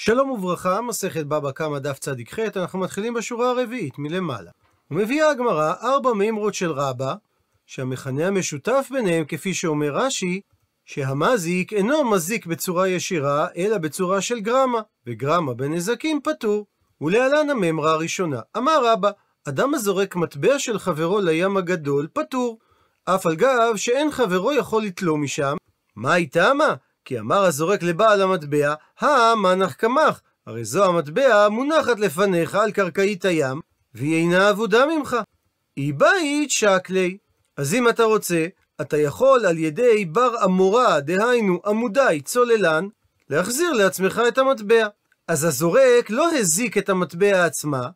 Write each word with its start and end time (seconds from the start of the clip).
שלום 0.00 0.30
וברכה, 0.30 0.80
מסכת 0.80 1.26
בבא 1.26 1.50
קמא 1.50 1.78
דף 1.78 1.98
צ"ח, 1.98 2.38
אנחנו 2.56 2.78
מתחילים 2.78 3.14
בשורה 3.14 3.50
הרביעית 3.50 3.98
מלמעלה. 3.98 4.50
ומביאה 4.90 5.30
הגמרא 5.30 5.72
ארבע 5.82 6.12
מימרות 6.12 6.54
של 6.54 6.72
רבא, 6.72 7.14
שהמכנה 7.66 8.26
המשותף 8.26 8.88
ביניהם, 8.90 9.24
כפי 9.24 9.54
שאומר 9.54 9.96
רש"י, 9.96 10.40
שהמזיק 10.84 11.72
אינו 11.72 12.10
מזיק 12.10 12.46
בצורה 12.46 12.88
ישירה, 12.88 13.46
אלא 13.56 13.78
בצורה 13.78 14.20
של 14.20 14.40
גרמה, 14.40 14.80
וגרמה 15.06 15.54
בנזקים 15.54 16.20
פטור. 16.24 16.66
ולהלן 17.00 17.50
הממרה 17.50 17.92
הראשונה. 17.92 18.40
אמר 18.56 18.92
רבא, 18.92 19.10
אדם 19.48 19.74
הזורק 19.74 20.16
מטבע 20.16 20.58
של 20.58 20.78
חברו 20.78 21.20
לים 21.20 21.56
הגדול, 21.56 22.08
פטור. 22.12 22.58
אף 23.04 23.26
על 23.26 23.34
גב 23.34 23.76
שאין 23.76 24.10
חברו 24.10 24.52
יכול 24.52 24.82
לתלו 24.82 25.16
משם. 25.16 25.56
מה 25.96 26.16
איתה 26.16 26.54
מה? 26.54 26.74
כי 27.08 27.18
אמר 27.18 27.44
הזורק 27.44 27.82
לבעל 27.82 28.22
המטבע, 28.22 28.74
המנח 29.00 29.72
קמח, 29.72 30.20
הרי 30.46 30.64
זו 30.64 30.84
המטבע 30.84 31.48
מונחת 31.48 31.98
לפניך 31.98 32.54
על 32.54 32.72
קרקעית 32.72 33.24
הים, 33.24 33.60
והיא 33.94 34.16
אינה 34.16 34.50
אבודה 34.50 34.86
ממך. 34.86 35.16
היא 35.76 35.94
בית 35.94 36.50
שקלי. 36.50 37.18
אז 37.56 37.74
אם 37.74 37.88
אתה 37.88 38.04
רוצה, 38.04 38.46
אתה 38.80 38.96
יכול 38.96 39.46
על 39.46 39.58
ידי 39.58 40.04
בר 40.04 40.44
אמורה, 40.44 41.00
דהיינו 41.00 41.60
עמודי 41.66 42.20
צוללן, 42.24 42.88
להחזיר 43.30 43.72
לעצמך 43.72 44.22
את 44.28 44.38
המטבע. 44.38 44.86
אז 45.28 45.44
הזורק 45.44 46.10
לא 46.10 46.30
הזיק 46.38 46.78
את 46.78 46.88
המטבע 46.88 47.44
עצמה, 47.44 47.88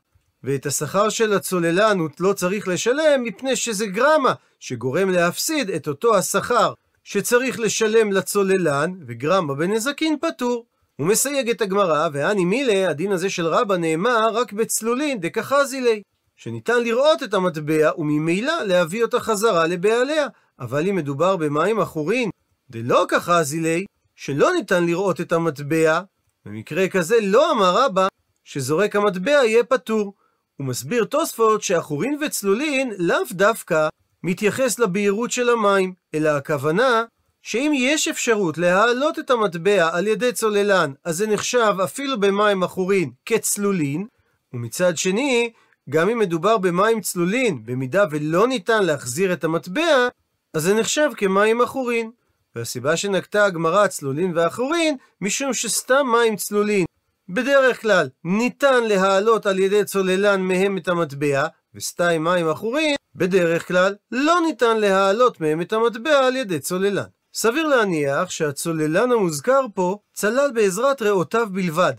ואת 0.45 0.67
השכר 0.67 1.09
של 1.09 1.33
הצוללן 1.33 1.99
הוא 1.99 2.09
לא 2.21 2.33
צריך 2.33 2.69
לשלם 2.69 3.23
מפני 3.23 3.57
שזה 3.57 3.87
גרמה, 3.87 4.33
שגורם 4.61 5.11
להפסיד 5.11 5.71
את 5.71 5.89
אותו 5.89 6.17
השכר 6.17 6.73
שצריך 7.05 7.61
לשלם 7.61 8.13
לצוללן, 8.13 8.93
וגרמה 9.07 9.55
בנזקין 9.55 10.17
פטור. 10.21 10.67
הוא 10.97 11.07
מסייג 11.07 11.51
את 11.51 11.61
הגמרא, 11.61 12.09
ואני 12.13 12.45
מילה, 12.45 12.91
הדין 12.91 13.13
הזה 13.13 13.31
של 13.31 13.47
רבא 13.47 13.77
נאמר 13.77 14.29
רק 14.33 14.53
בצלולין 14.53 15.21
דקחזי 15.21 15.81
לי, 15.81 16.03
שניתן 16.37 16.83
לראות 16.83 17.23
את 17.23 17.35
המטבע, 17.35 17.91
וממילא 17.99 18.63
להביא 18.63 19.03
אותה 19.05 19.21
חזרה 19.21 19.67
לבעליה. 19.67 20.27
אבל 20.61 20.89
אם 20.89 20.97
מדובר 20.97 21.37
במים 21.37 21.81
עכורין, 21.81 22.31
דלא 22.71 23.07
כחזי 23.09 23.61
לי, 23.61 23.85
שלא 24.17 24.53
ניתן 24.55 24.87
לראות 24.87 25.21
את 25.21 25.33
המטבע, 25.33 26.01
במקרה 26.47 26.89
כזה 26.89 27.17
לא 27.23 27.53
אמר 27.53 27.85
רבא 27.85 28.07
שזורק 28.45 28.97
המטבע 28.97 29.31
יהיה 29.31 29.65
פטור. 29.65 30.15
הוא 30.57 30.67
מסביר 30.67 31.05
תוספות 31.05 31.63
שעכורין 31.63 32.19
וצלולין 32.21 32.93
לאו 32.99 33.25
דווקא 33.33 33.89
מתייחס 34.23 34.79
לבהירות 34.79 35.31
של 35.31 35.49
המים, 35.49 35.95
אלא 36.15 36.29
הכוונה 36.29 37.05
שאם 37.43 37.73
יש 37.75 38.09
אפשרות 38.09 38.59
להעלות 38.59 39.19
את 39.19 39.31
המטבע 39.31 39.97
על 39.97 40.07
ידי 40.07 40.33
צוללן, 40.33 40.93
אז 41.05 41.17
זה 41.17 41.27
נחשב 41.27 41.75
אפילו 41.85 42.21
במים 42.21 42.63
עכורין 42.63 43.11
כצלולין, 43.27 44.07
ומצד 44.53 44.97
שני, 44.97 45.53
גם 45.91 46.09
אם 46.09 46.19
מדובר 46.19 46.59
במים 46.59 47.01
צלולין, 47.01 47.65
במידה 47.65 48.05
ולא 48.11 48.49
ניתן 48.49 48.85
להחזיר 48.85 49.33
את 49.33 49.45
המטבע, 49.45 50.09
אז 50.55 50.63
זה 50.63 50.75
נחשב 50.75 51.11
כמים 51.17 51.61
עכורין. 51.61 52.11
והסיבה 52.57 52.97
שנקטה 52.97 53.45
הגמרא 53.45 53.87
צלולין 53.87 54.33
ועכורין, 54.37 54.97
משום 55.21 55.55
שסתם 55.55 56.07
מים 56.13 56.37
צלולין, 56.37 56.85
בדרך 57.29 57.81
כלל 57.81 58.09
ניתן 58.25 58.85
להעלות 58.85 59.47
על 59.47 59.59
ידי 59.59 59.85
צוללן 59.85 60.41
מהם 60.41 60.79
את 60.79 60.89
המטבע, 60.89 61.47
וסתם 61.75 62.25
מים 62.25 62.49
עכורין, 62.49 62.95
בדרך 63.15 63.69
כלל 63.69 63.95
לא 64.13 64.41
ניתן 64.47 64.77
להעלות 64.77 65.41
מהם 65.41 65.61
את 65.61 65.73
המטבע 65.73 66.27
על 66.27 66.37
ידי 66.37 66.59
צוללן. 66.61 67.05
סביר 67.35 67.67
להניח 67.67 68.31
שהצוללן 68.31 69.13
המוזכר 69.13 69.61
פה 69.75 69.99
צלל 70.15 70.51
בעזרת 70.55 71.03
ריאותיו 71.03 71.47
בלבד. 71.53 71.93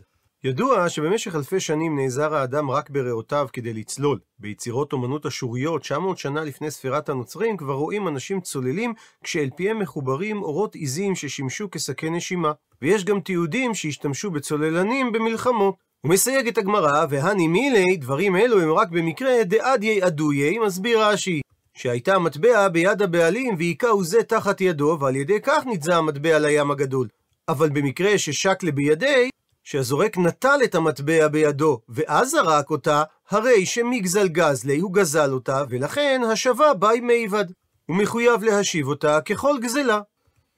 ידוע 0.44 0.90
שבמשך 0.90 1.36
אלפי 1.36 1.60
שנים 1.60 2.00
נעזר 2.00 2.36
האדם 2.36 2.72
רק 2.72 2.90
בריאותיו 2.90 3.48
כדי 3.54 3.74
לצלול. 3.74 4.20
ביצירות 4.40 4.94
אומנות 4.94 5.26
אשוריות, 5.26 5.82
900 5.82 6.18
שנה 6.18 6.44
לפני 6.44 6.72
ספירת 6.72 7.10
הנוצרים, 7.10 7.58
כבר 7.58 7.74
רואים 7.74 8.08
אנשים 8.08 8.42
צוללים 8.42 8.94
כשאל 9.24 9.50
פיהם 9.56 9.80
מחוברים 9.80 10.44
אורות 10.44 10.76
עיזים 10.76 11.16
ששימשו 11.16 11.72
כשקי 11.72 12.10
נשימה. 12.10 12.52
ויש 12.82 13.06
גם 13.06 13.20
תיעודים 13.20 13.74
שהשתמשו 13.74 14.32
בצוללנים 14.32 15.12
במלחמות. 15.12 15.76
הוא 16.06 16.12
מסייג 16.12 16.48
את 16.48 16.58
הגמרא, 16.58 17.06
והני 17.10 17.48
מילי, 17.48 17.98
דברים 17.98 18.36
אלו 18.36 18.62
הם 18.62 18.72
רק 18.74 18.90
במקרה 18.90 19.44
דאדיה 19.44 20.08
אדויה, 20.08 20.60
מסביר 20.60 21.04
רש"י. 21.04 21.42
שהייתה 21.74 22.16
המטבע 22.16 22.68
ביד 22.68 23.02
הבעלים 23.02 23.56
והיכהו 23.58 24.04
זה 24.04 24.24
תחת 24.24 24.62
ידו, 24.62 24.98
ועל 25.00 25.16
ידי 25.16 25.42
כך 25.44 25.64
נתזה 25.66 25.96
המטבע 25.96 26.40
לים 26.40 26.72
הגדול. 26.72 27.08
אבל 27.48 27.70
במקרה 27.70 28.18
ששקלה 28.18 28.72
בידי, 28.72 29.30
שהזורק 29.64 30.18
נטל 30.18 30.60
את 30.64 30.76
המטבע 30.76 31.28
בידו, 31.28 31.80
ואז 31.90 32.32
זרק 32.32 32.70
אותה, 32.70 33.04
הרי 33.30 33.66
שמגזל 33.66 34.28
גזלי 34.28 34.80
הוא 34.80 34.94
גזל 34.94 35.32
אותה, 35.34 35.64
ולכן 35.70 36.22
השבה 36.32 36.74
ביי 36.74 37.00
מיבד. 37.00 37.46
הוא 37.86 37.98
מחויב 37.98 38.44
להשיב 38.44 38.88
אותה 38.88 39.22
ככל 39.22 39.56
גזלה. 39.62 40.00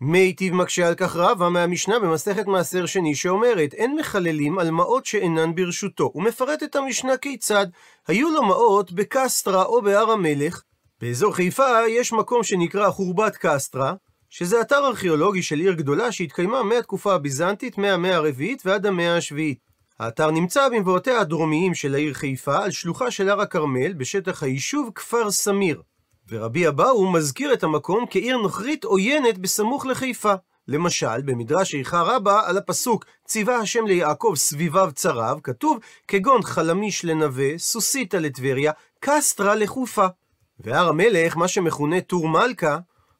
מיטיב 0.01 0.53
מקשה 0.53 0.87
על 0.87 0.95
כך 0.95 1.15
רבא 1.15 1.49
מהמשנה 1.49 1.99
במסכת 1.99 2.47
מעשר 2.47 2.85
שני 2.85 3.15
שאומרת 3.15 3.73
אין 3.73 3.95
מחללים 3.95 4.59
על 4.59 4.71
מעות 4.71 5.05
שאינן 5.05 5.55
ברשותו. 5.55 6.09
הוא 6.13 6.23
מפרט 6.23 6.63
את 6.63 6.75
המשנה 6.75 7.17
כיצד 7.17 7.65
היו 8.07 8.29
לו 8.29 8.43
מעות 8.43 8.91
בקסטרה 8.91 9.63
או 9.63 9.81
בהר 9.81 10.11
המלך. 10.11 10.61
באזור 11.01 11.35
חיפה 11.35 11.87
יש 11.89 12.13
מקום 12.13 12.43
שנקרא 12.43 12.89
חורבת 12.89 13.37
קסטרה, 13.37 13.93
שזה 14.29 14.61
אתר 14.61 14.85
ארכיאולוגי 14.85 15.41
של 15.41 15.59
עיר 15.59 15.73
גדולה 15.73 16.11
שהתקיימה 16.11 16.63
מהתקופה 16.63 17.13
הביזנטית 17.13 17.77
מהמאה 17.77 18.15
הרביעית 18.15 18.61
ועד 18.65 18.85
המאה 18.85 19.17
השביעית. 19.17 19.59
האתר 19.99 20.31
נמצא 20.31 20.69
במבואותיה 20.69 21.19
הדרומיים 21.19 21.75
של 21.75 21.95
העיר 21.95 22.13
חיפה 22.13 22.63
על 22.63 22.71
שלוחה 22.71 23.11
של 23.11 23.29
הר 23.29 23.41
הכרמל 23.41 23.93
בשטח 23.93 24.43
היישוב 24.43 24.89
כפר 24.95 25.31
סמיר. 25.31 25.81
ורבי 26.29 26.67
אבאו 26.67 27.11
מזכיר 27.11 27.53
את 27.53 27.63
המקום 27.63 28.05
כעיר 28.09 28.37
נוכרית 28.37 28.83
עוינת 28.83 29.37
בסמוך 29.37 29.85
לחיפה. 29.85 30.33
למשל, 30.67 31.21
במדרש 31.21 31.75
איכה 31.75 32.01
רבה 32.01 32.41
על 32.45 32.57
הפסוק 32.57 33.05
ציווה 33.25 33.57
השם 33.57 33.85
ליעקב 33.85 34.33
סביביו 34.35 34.91
צריו, 34.95 35.39
כתוב 35.43 35.79
כגון 36.07 36.43
חלמיש 36.43 37.05
לנווה, 37.05 37.57
סוסיתא 37.57 38.17
לטבריה, 38.17 38.71
קסטרה 38.99 39.55
לחופה. 39.55 40.05
והר 40.59 40.87
המלך, 40.87 41.37
מה 41.37 41.47
שמכונה 41.47 42.01
טור 42.01 42.29
מלכה, 42.29 42.77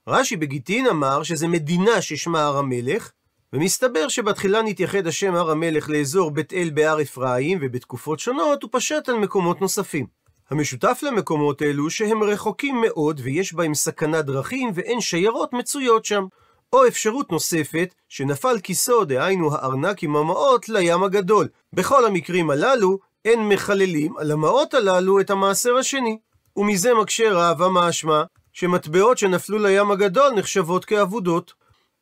רש"י 0.08 0.36
בגיטין 0.36 0.88
אמר 0.88 1.24
שזה 1.24 1.48
מדינה 1.48 2.02
ששמה 2.02 2.44
הר 2.44 2.58
המלך, 2.58 3.12
ומסתבר 3.54 4.08
שבתחילה 4.08 4.62
נתייחד 4.62 5.08
השם 5.08 5.36
הר 5.36 5.52
המלך 5.52 5.90
לאזור 5.90 6.32
בית 6.32 6.54
אל 6.54 6.72
בהר 6.74 7.02
אפרים, 7.02 7.60
ובתקופות 7.62 8.20
שונות 8.20 8.64
הוא 8.64 8.70
פשט 8.74 9.10
על 9.10 9.16
מקומות 9.16 9.62
נוספים. 9.62 10.25
המשותף 10.50 11.00
למקומות 11.04 11.62
אלו 11.62 11.90
שהם 11.90 12.24
רחוקים 12.24 12.82
מאוד 12.82 13.22
ויש 13.24 13.54
בהם 13.54 13.74
סכנת 13.74 14.26
דרכים 14.26 14.72
ואין 14.74 15.02
שיירות 15.02 15.54
מצויות 15.54 16.06
שם. 16.06 16.26
או 16.74 16.88
אפשרות 16.88 17.32
נוספת, 17.32 17.96
שנפל 18.10 18.60
כיסו, 18.64 19.06
דהיינו 19.06 19.56
הארנק 19.56 20.04
עם 20.04 20.16
המעות, 20.16 20.70
לים 20.70 21.04
הגדול. 21.04 21.48
בכל 21.74 22.06
המקרים 22.06 22.50
הללו, 22.50 22.98
אין 23.26 23.50
מחללים 23.50 24.18
על 24.18 24.32
המעות 24.32 24.74
הללו 24.74 25.20
את 25.20 25.30
המעשר 25.30 25.76
השני. 25.76 26.18
ומזה 26.58 26.94
מקשה 26.94 27.34
רבא 27.34 27.68
משמע, 27.72 28.24
שמטבעות 28.54 29.18
שנפלו 29.18 29.58
לים 29.58 29.92
הגדול 29.92 30.30
נחשבות 30.36 30.86
כאבודות. 30.86 31.54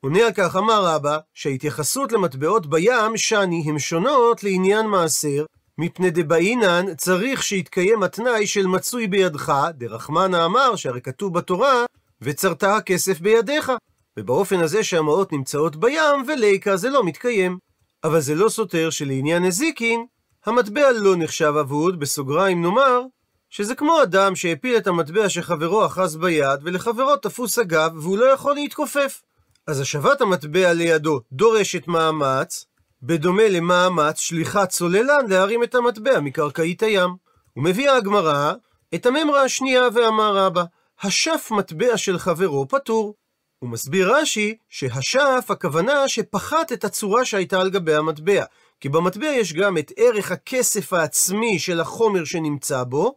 עונה 0.01 0.25
על 0.25 0.31
כך 0.35 0.55
אמר 0.55 0.85
רבא, 0.85 1.17
שההתייחסות 1.33 2.11
למטבעות 2.11 2.65
בים, 2.65 3.17
שני, 3.17 3.63
הן 3.67 3.79
שונות 3.79 4.43
לעניין 4.43 4.85
מעשר, 4.85 5.45
מפני 5.77 6.11
דבעינן 6.11 6.95
צריך 6.95 7.43
שיתקיים 7.43 8.03
התנאי 8.03 8.47
של 8.47 8.67
מצוי 8.67 9.07
בידך, 9.07 9.53
דרחמנה 9.73 10.45
אמר 10.45 10.75
שהרי 10.75 11.01
כתוב 11.01 11.33
בתורה, 11.33 11.85
וצרת 12.21 12.63
הכסף 12.63 13.19
בידיך. 13.19 13.71
ובאופן 14.19 14.59
הזה 14.59 14.83
שהמעות 14.83 15.31
נמצאות 15.31 15.75
בים, 15.75 16.25
וליקה 16.27 16.77
זה 16.77 16.89
לא 16.89 17.03
מתקיים. 17.03 17.57
אבל 18.03 18.19
זה 18.19 18.35
לא 18.35 18.49
סותר 18.49 18.89
שלעניין 18.89 19.43
נזיקין, 19.43 20.05
המטבע 20.45 20.91
לא 20.91 21.15
נחשב 21.15 21.53
אבוד, 21.59 21.99
בסוגריים 21.99 22.61
נאמר, 22.61 23.01
שזה 23.49 23.75
כמו 23.75 24.03
אדם 24.03 24.35
שהפיל 24.35 24.77
את 24.77 24.87
המטבע 24.87 25.29
שחברו 25.29 25.85
אחז 25.85 26.15
ביד, 26.15 26.59
ולחברו 26.63 27.15
תפוס 27.15 27.59
הגב, 27.59 27.91
והוא 27.95 28.17
לא 28.17 28.25
יכול 28.25 28.53
להתכופף. 28.53 29.21
אז 29.67 29.79
השבת 29.79 30.21
המטבע 30.21 30.73
לידו 30.73 31.19
דורשת 31.31 31.87
מאמץ, 31.87 32.65
בדומה 33.05 33.49
למאמץ 33.49 34.19
שליחת 34.19 34.69
צוללן 34.69 35.27
להרים 35.29 35.63
את 35.63 35.75
המטבע 35.75 36.19
מקרקעית 36.19 36.83
הים. 36.83 37.09
ומביאה 37.57 37.95
הגמרא 37.95 38.53
את 38.95 39.05
הממרה 39.05 39.43
השנייה 39.43 39.87
ואמר 39.93 40.37
רבא, 40.37 40.63
השף 41.01 41.47
מטבע 41.51 41.97
של 41.97 42.17
חברו 42.17 42.67
פטור. 42.67 43.15
הוא 43.59 43.69
מסביר 43.69 44.15
רש"י 44.15 44.57
שהשף 44.69 45.45
הכוונה 45.49 46.07
שפחת 46.07 46.71
את 46.71 46.83
הצורה 46.83 47.25
שהייתה 47.25 47.61
על 47.61 47.69
גבי 47.69 47.95
המטבע. 47.95 48.43
כי 48.79 48.89
במטבע 48.89 49.27
יש 49.27 49.53
גם 49.53 49.77
את 49.77 49.91
ערך 49.97 50.31
הכסף 50.31 50.93
העצמי 50.93 51.59
של 51.59 51.79
החומר 51.79 52.23
שנמצא 52.23 52.83
בו, 52.83 53.15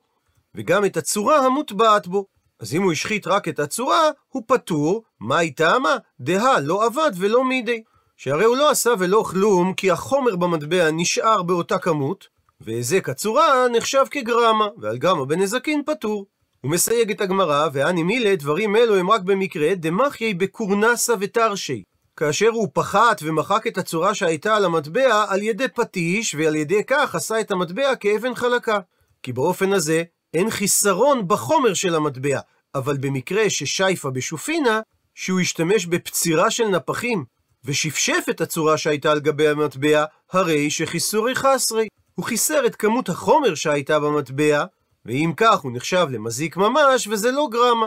וגם 0.55 0.85
את 0.85 0.97
הצורה 0.97 1.39
המוטבעת 1.39 2.07
בו. 2.07 2.27
אז 2.61 2.75
אם 2.75 2.83
הוא 2.83 2.93
השחית 2.93 3.27
רק 3.27 3.49
את 3.49 3.59
הצורה, 3.59 4.11
הוא 4.29 4.43
פטור, 4.47 5.03
מה 5.21 5.39
היא 5.39 5.53
טעמה? 5.57 5.97
דהה 6.21 6.61
לא 6.61 6.87
עבד 6.87 7.11
ולא 7.17 7.45
מידי. 7.45 7.83
שהרי 8.17 8.45
הוא 8.45 8.57
לא 8.57 8.71
עשה 8.71 8.91
ולא 8.99 9.25
כלום, 9.31 9.75
כי 9.75 9.91
החומר 9.91 10.37
במטבע 10.37 10.91
נשאר 10.91 11.43
באותה 11.43 11.79
כמות, 11.79 12.27
והיזק 12.61 13.09
הצורה 13.09 13.69
נחשב 13.73 14.05
כגרמה, 14.11 14.69
ועל 14.79 14.99
גרמה 14.99 15.25
בנזקין 15.25 15.83
פטור. 15.87 16.27
הוא 16.61 16.71
מסייג 16.71 17.11
את 17.11 17.21
הגמרא, 17.21 17.69
ואני 17.73 18.03
מילה, 18.03 18.37
דברים 18.37 18.77
אלו 18.77 18.97
הם 18.97 19.11
רק 19.11 19.21
במקרה 19.21 19.75
דמחי 19.75 20.35
בקורנסה 20.35 21.15
ותרשי. 21.21 21.83
כאשר 22.17 22.49
הוא 22.49 22.69
פחת 22.73 23.21
ומחק 23.23 23.67
את 23.67 23.79
הצורה 23.79 24.15
שהייתה 24.15 24.57
על 24.57 24.65
המטבע 24.65 25.25
על 25.29 25.43
ידי 25.43 25.69
פטיש, 25.69 26.35
ועל 26.35 26.57
ידי 26.57 26.85
כך 26.87 27.15
עשה 27.15 27.41
את 27.41 27.51
המטבע 27.51 27.95
כאבן 27.95 28.35
חלקה. 28.35 28.79
כי 29.23 29.33
באופן 29.33 29.73
הזה 29.73 30.03
אין 30.35 30.51
חיסרון 30.51 31.29
בחומר 31.29 31.75
של 31.75 31.95
המטבע, 31.95 32.41
אבל 32.75 32.97
במקרה 32.97 33.51
ששייפה 33.51 34.11
בשופינה, 34.11 34.81
שהוא 35.15 35.41
השתמש 35.41 35.87
בפצירה 35.87 36.51
של 36.51 36.65
נפחים, 36.69 37.25
ושפשף 37.67 38.27
את 38.31 38.41
הצורה 38.41 38.79
שהייתה 38.79 39.13
על 39.13 39.21
גבי 39.21 39.49
המטבע, 39.49 40.05
הרי 40.33 40.71
שחיסורי 40.71 41.35
חסרי. 41.35 41.89
הוא 42.15 42.25
חיסר 42.25 42.67
את 42.67 42.77
כמות 42.77 43.09
החומר 43.09 43.55
שהייתה 43.55 44.01
במטבע, 44.01 44.65
ואם 45.07 45.33
כך 45.37 45.61
הוא 45.61 45.73
נחשב 45.73 46.07
למזיק 46.11 46.57
ממש, 46.57 47.07
וזה 47.07 47.31
לא 47.31 47.49
גרמה. 47.51 47.87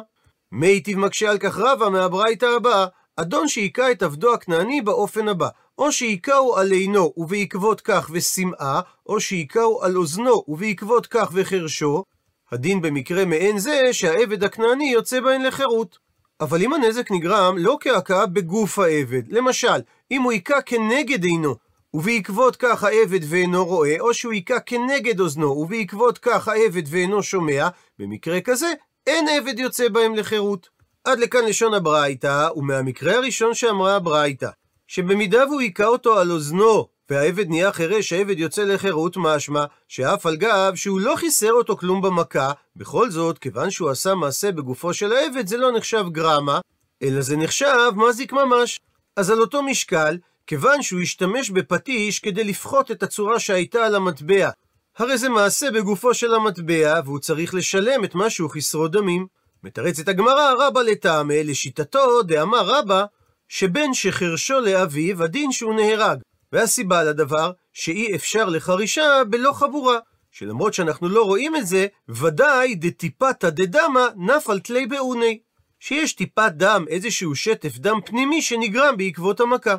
מיטיב 0.52 0.98
מקשה 0.98 1.31
על 1.31 1.38
כך 1.38 1.58
רבה 1.58 1.90
מהברייתא 1.90 2.46
הבאה, 2.46 2.86
אדון 3.16 3.48
שהיכה 3.48 3.92
את 3.92 4.04
עבדו 4.04 4.34
הכנעני 4.34 4.81
באופן 4.81 5.28
הבא, 5.28 5.48
או 5.78 5.92
שהיכהו 5.92 6.56
על 6.56 6.72
עינו 6.72 7.14
ובעקבות 7.18 7.82
כך 7.82 8.10
ושמאה, 8.14 8.82
או 9.06 9.20
שהיכהו 9.20 9.82
על 9.82 9.98
אוזנו 9.98 10.44
ובעקבות 10.48 11.08
כך 11.08 11.30
וחרשו, 11.34 12.04
הדין 12.52 12.82
במקרה 12.82 13.25
מעין 13.25 13.60
זה 13.60 13.90
שהעבד 13.92 14.44
הכנעני 14.44 14.92
יוצא 14.92 15.20
בהן 15.20 15.42
לחירות. 15.42 16.09
אבל 16.41 16.62
אם 16.62 16.74
הנזק 16.74 17.12
נגרם 17.12 17.56
לא 17.57 17.77
כהכאה 17.81 18.25
בגוף 18.25 18.80
העבד, 18.80 19.21
למשל, 19.33 19.81
אם 20.12 20.21
הוא 20.21 20.31
היכה 20.31 20.62
כנגד 20.62 21.24
עינו, 21.24 21.56
ובעקבות 21.94 22.56
כך 22.56 22.83
העבד 22.83 23.19
ואינו 23.30 23.65
רואה, 23.65 23.95
או 24.00 24.13
שהוא 24.13 24.33
היכה 24.33 24.59
כנגד 24.59 25.19
אוזנו, 25.19 25.47
ובעקבות 25.47 26.18
כך 26.18 26.47
העבד 26.47 26.83
ואינו 26.88 27.24
שומע, 27.24 27.68
במקרה 28.00 28.41
כזה, 28.41 28.74
אין 29.07 29.27
עבד 29.27 29.59
יוצא 29.59 29.89
בהם 29.89 30.15
לחירות. 30.15 30.69
עד 31.03 31.19
לכאן 31.19 31.45
לשון 31.45 31.74
הברייתא, 31.74 32.50
ומהמקרה 32.56 33.15
הראשון 33.15 33.53
שאמרה 33.53 33.95
הברייתא, 33.95 34.50
שבמידה 34.88 35.47
והוא 35.47 35.62
היכה 35.62 35.86
אותו 35.86 36.19
על 36.19 36.31
אוזנו, 36.31 36.88
והעבד 37.10 37.50
נהיה 37.50 37.72
חירש, 37.72 38.14
העבד 38.14 38.40
יוצא 38.40 38.64
לחירות, 38.64 39.18
משמע 39.18 39.66
שאף 39.88 40.26
על 40.26 40.36
גב 40.36 40.72
שהוא 40.76 41.00
לא 41.00 41.16
חיסר 41.16 41.52
אותו 41.52 41.78
כלום 41.78 42.02
במכה, 42.02 42.52
בכל 42.76 43.10
זאת, 43.10 43.38
כיוון 43.38 43.72
שהוא 43.72 43.90
עשה 43.90 44.16
מעשה 44.16 44.52
בגופו 44.52 44.94
של 44.94 45.14
העבד, 45.14 45.48
זה 45.48 45.58
לא 45.58 45.72
נחשב 45.72 46.06
גרמה, 46.12 46.60
אלא 47.04 47.22
זה 47.22 47.38
נחשב 47.38 47.92
מזיק 47.96 48.34
ממש. 48.34 48.80
אז 49.16 49.30
על 49.30 49.42
אותו 49.42 49.64
משקל, 49.64 50.18
כיוון 50.48 50.82
שהוא 50.82 51.02
השתמש 51.02 51.50
בפטיש 51.50 52.20
כדי 52.20 52.44
לפחות 52.44 52.92
את 52.92 53.04
הצורה 53.04 53.40
שהייתה 53.40 53.86
על 53.86 53.96
המטבע, 53.96 54.50
הרי 54.98 55.18
זה 55.18 55.30
מעשה 55.30 55.72
בגופו 55.72 56.14
של 56.14 56.36
המטבע, 56.36 57.00
והוא 57.06 57.20
צריך 57.20 57.54
לשלם 57.54 58.04
את 58.04 58.16
מה 58.16 58.30
שהוא 58.30 58.50
חסרו 58.50 58.88
דמים. 58.88 59.28
מתרצת 59.64 60.08
הגמרא 60.08 60.54
רבא 60.60 60.82
לטעמי, 60.82 61.44
לשיטתו 61.44 62.24
דאמר 62.24 62.62
רבא, 62.66 63.06
שבן 63.48 63.94
שחרשו 63.94 64.60
לאביו, 64.60 65.24
הדין 65.24 65.52
שהוא 65.52 65.76
נהרג. 65.76 66.20
והסיבה 66.54 67.04
לדבר, 67.04 67.51
שאי 67.74 68.16
אפשר 68.16 68.50
לחרישה 68.50 69.24
בלא 69.30 69.51
חבורה. 69.51 70.00
שלמרות 70.31 70.74
שאנחנו 70.74 71.10
לא 71.10 71.24
רואים 71.24 71.56
את 71.56 71.68
זה, 71.68 71.88
ודאי 72.10 72.75
דטיפתא 72.75 73.50
דדמא 73.50 74.07
נפל 74.16 74.60
תלי 74.60 74.86
באוני. 74.86 75.40
שיש 75.80 76.13
טיפת 76.13 76.51
דם, 76.51 76.86
איזשהו 76.90 77.36
שטף 77.36 77.78
דם 77.78 78.00
פנימי 78.06 78.42
שנגרם 78.42 78.98
בעקבות 78.98 79.40
המכה. 79.40 79.75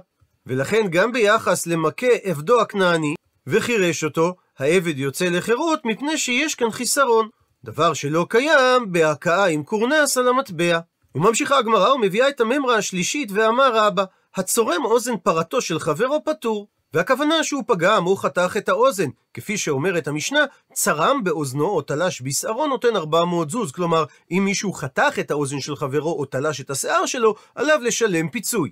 ולכן 0.47 0.87
גם 0.91 1.13
ביחס 1.13 1.67
למכה 1.67 2.07
עבדו 2.23 2.61
הכנעני, 2.61 3.15
וחירש 3.47 4.05
אותו, 4.05 4.35
העבד 4.59 4.99
יוצא 4.99 5.25
לחירות 5.25 5.81
מפני 5.85 6.19
שיש 6.19 6.55
כאן 6.55 6.71
חיסרון. 6.71 7.29
דבר 7.65 7.95
שלא 7.95 8.27
קיים 8.29 8.93
בהכאה 8.93 9.47
עם 9.47 9.63
קורנס 9.63 10.19
על 10.19 10.29
המטבע. 10.29 10.79
וממשיכה 11.15 11.59
הגמרא 11.59 11.93
ומביאה 11.93 12.29
את 12.29 12.41
הממרה 12.41 12.77
השלישית 12.77 13.29
ואמר 13.33 13.77
רבא, 13.77 14.05
הצורם 14.35 14.85
אוזן 14.85 15.17
פרתו 15.17 15.61
של 15.61 15.79
חברו 15.79 16.25
פטור. 16.25 16.67
והכוונה 16.95 17.45
שהוא 17.45 17.63
פגם, 17.67 18.05
הוא 18.05 18.19
חתך 18.19 18.55
את 18.57 18.69
האוזן. 18.69 19.09
כפי 19.35 19.59
שאומרת 19.59 20.09
המשנה, 20.09 20.41
צרם 20.73 21.25
באוזנו 21.25 21.67
או 21.69 21.83
תלש 21.83 22.23
בשערו 22.23 22.67
נותן 22.67 22.97
400 22.97 23.51
זוז. 23.51 23.73
כלומר, 23.73 24.05
אם 24.31 24.43
מישהו 24.45 24.73
חתך 24.73 25.19
את 25.21 25.31
האוזן 25.31 25.61
של 25.61 25.77
חברו 25.77 26.13
או 26.13 26.25
תלש 26.25 26.61
את 26.61 26.71
השיער 26.71 27.07
שלו, 27.07 27.35
עליו 27.55 27.81
לשלם 27.83 28.29
פיצוי. 28.29 28.71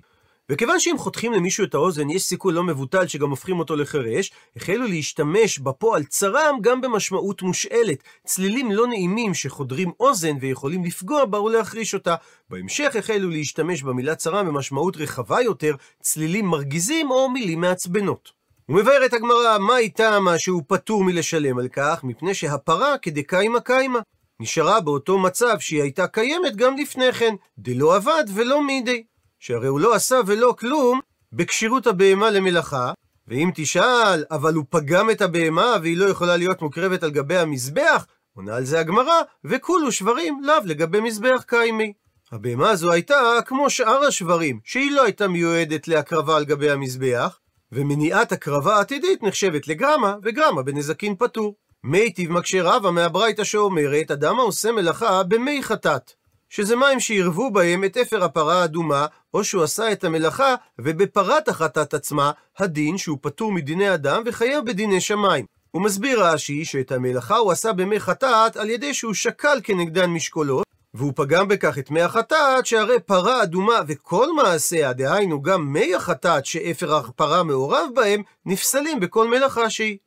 וכיוון 0.49 0.79
שאם 0.79 0.97
חותכים 0.97 1.33
למישהו 1.33 1.63
את 1.63 1.73
האוזן, 1.73 2.09
יש 2.09 2.23
סיכוי 2.23 2.53
לא 2.53 2.63
מבוטל 2.63 3.07
שגם 3.07 3.29
הופכים 3.29 3.59
אותו 3.59 3.75
לחירש, 3.75 4.31
החלו 4.55 4.87
להשתמש 4.87 5.59
בפועל 5.59 6.03
צרם 6.03 6.57
גם 6.61 6.81
במשמעות 6.81 7.41
מושאלת, 7.41 8.03
צלילים 8.25 8.71
לא 8.71 8.87
נעימים 8.87 9.33
שחודרים 9.33 9.91
אוזן 9.99 10.35
ויכולים 10.41 10.83
לפגוע 10.83 11.25
בה 11.25 11.41
ולהחריש 11.41 11.93
אותה. 11.93 12.15
בהמשך 12.49 12.95
החלו 12.95 13.29
להשתמש 13.29 13.83
במילה 13.83 14.15
צרם 14.15 14.47
במשמעות 14.47 14.97
רחבה 14.97 15.41
יותר, 15.41 15.75
צלילים 16.01 16.45
מרגיזים 16.45 17.11
או 17.11 17.29
מילים 17.29 17.61
מעצבנות. 17.61 18.31
ומבארת 18.69 19.13
הגמרא, 19.13 19.57
מה 19.57 19.77
איתה 19.77 20.19
מה 20.19 20.39
שהוא 20.39 20.63
פטור 20.67 21.03
מלשלם 21.03 21.59
על 21.59 21.67
כך, 21.67 22.03
מפני 22.03 22.33
שהפרה 22.33 22.97
כדקיימה 22.97 23.59
קיימה. 23.59 23.99
נשארה 24.39 24.79
באותו 24.81 25.19
מצב 25.19 25.59
שהיא 25.59 25.81
הייתה 25.81 26.07
קיימת 26.07 26.55
גם 26.55 26.77
לפני 26.77 27.13
כן, 27.13 27.35
דלא 27.57 27.95
עבד 27.95 28.23
ולא 28.33 28.63
מידי. 28.63 29.03
שהרי 29.39 29.67
הוא 29.67 29.79
לא 29.79 29.95
עשה 29.95 30.19
ולא 30.27 30.55
כלום 30.59 30.99
בכשירות 31.33 31.87
הבהמה 31.87 32.29
למלאכה, 32.29 32.93
ואם 33.27 33.51
תשאל, 33.55 34.23
אבל 34.31 34.53
הוא 34.53 34.65
פגם 34.69 35.09
את 35.09 35.21
הבהמה 35.21 35.75
והיא 35.81 35.97
לא 35.97 36.05
יכולה 36.05 36.37
להיות 36.37 36.61
מוקרבת 36.61 37.03
על 37.03 37.11
גבי 37.11 37.37
המזבח, 37.37 38.05
עונה 38.35 38.55
על 38.55 38.65
זה 38.65 38.79
הגמרא, 38.79 39.21
וכולו 39.43 39.91
שברים 39.91 40.43
לאו 40.43 40.55
לגבי 40.65 40.99
מזבח 40.99 41.43
קיימי. 41.47 41.93
הבהמה 42.31 42.69
הזו 42.69 42.91
הייתה 42.91 43.39
כמו 43.45 43.69
שאר 43.69 44.03
השברים, 44.03 44.59
שהיא 44.63 44.91
לא 44.91 45.03
הייתה 45.03 45.27
מיועדת 45.27 45.87
להקרבה 45.87 46.37
על 46.37 46.45
גבי 46.45 46.71
המזבח, 46.71 47.39
ומניעת 47.71 48.31
הקרבה 48.31 48.79
עתידית 48.79 49.23
נחשבת 49.23 49.67
לגרמה, 49.67 50.15
וגרמה 50.23 50.63
בנזקין 50.63 51.15
פטור. 51.15 51.55
מיטיב 51.83 52.31
מקשה 52.31 52.63
רבה 52.63 52.91
מהברייתא 52.91 53.43
שאומרת, 53.43 54.11
אדם 54.11 54.39
העושה 54.39 54.71
מלאכה 54.71 55.23
במי 55.23 55.63
חטאת. 55.63 56.18
שזה 56.49 56.75
מים 56.75 56.99
שעירבו 56.99 57.51
בהם 57.51 57.83
את 57.83 57.97
אפר 57.97 58.23
הפרה 58.23 58.61
האדומה, 58.61 59.05
או 59.33 59.43
שהוא 59.43 59.63
עשה 59.63 59.91
את 59.91 60.03
המלאכה, 60.03 60.55
ובפרת 60.79 61.47
החטאת 61.47 61.93
עצמה, 61.93 62.31
הדין 62.57 62.97
שהוא 62.97 63.17
פטור 63.21 63.51
מדיני 63.51 63.93
אדם 63.93 64.21
וחייב 64.25 64.65
בדיני 64.65 65.01
שמיים. 65.01 65.45
הוא 65.71 65.81
מסביר 65.81 66.23
רש"י 66.23 66.65
שאת 66.65 66.91
המלאכה 66.91 67.37
הוא 67.37 67.51
עשה 67.51 67.73
במי 67.73 67.99
חטאת 67.99 68.57
על 68.57 68.69
ידי 68.69 68.93
שהוא 68.93 69.13
שקל 69.13 69.59
כנגדן 69.63 70.09
משקולות, 70.09 70.65
והוא 70.93 71.13
פגם 71.15 71.47
בכך 71.47 71.77
את 71.77 71.91
מי 71.91 72.01
החטאת, 72.01 72.65
שהרי 72.65 72.99
פרה 72.99 73.43
אדומה 73.43 73.81
וכל 73.87 74.33
מעשיה, 74.33 74.93
דהיינו 74.93 75.41
גם 75.41 75.73
מי 75.73 75.95
החטאת 75.95 76.45
שאפר 76.45 76.95
הפרה 76.95 77.43
מעורב 77.43 77.89
בהם, 77.95 78.23
נפסלים 78.45 78.99
בכל 78.99 79.27
מלאכה 79.27 79.69
שהיא. 79.69 79.97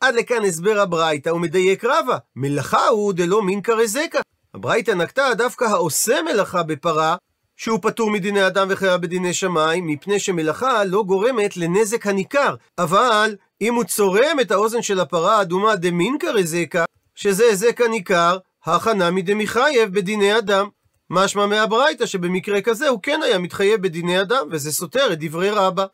עד 0.00 0.14
לכאן 0.14 0.44
הסבר 0.44 0.80
הברייתא 0.80 1.30
ומדייק 1.30 1.84
רבה, 1.84 2.16
מלאכה 2.36 2.86
הוא 2.86 3.12
דלא 3.12 3.42
מין 3.42 3.62
כרזקה, 3.62 4.20
הברייתא 4.54 4.90
נקטה 4.90 5.34
דווקא 5.34 5.64
העושה 5.64 6.22
מלאכה 6.22 6.62
בפרה, 6.62 7.16
שהוא 7.56 7.78
פטור 7.82 8.10
מדיני 8.10 8.46
אדם 8.46 8.66
וחייב 8.70 9.02
בדיני 9.02 9.34
שמיים, 9.34 9.86
מפני 9.86 10.18
שמלאכה 10.18 10.84
לא 10.84 11.02
גורמת 11.02 11.56
לנזק 11.56 12.06
הניכר. 12.06 12.54
אבל 12.78 13.36
אם 13.60 13.74
הוא 13.74 13.84
צורם 13.84 14.40
את 14.40 14.50
האוזן 14.50 14.82
של 14.82 15.00
הפרה 15.00 15.38
האדומה 15.38 15.76
דמינקר 15.76 16.36
הזקה, 16.38 16.84
שזה 17.14 17.44
הזק 17.52 17.80
הניכר, 17.80 18.38
הכנה 18.64 19.10
מדמיחייב 19.10 19.94
בדיני 19.94 20.38
אדם. 20.38 20.68
משמע 21.10 21.46
מהברייתא 21.46 22.06
שבמקרה 22.06 22.60
כזה 22.60 22.88
הוא 22.88 23.00
כן 23.02 23.20
היה 23.24 23.38
מתחייב 23.38 23.82
בדיני 23.82 24.20
אדם, 24.20 24.48
וזה 24.50 24.72
סותר 24.72 25.12
את 25.12 25.18
דברי 25.20 25.50
רבא. 25.50 25.86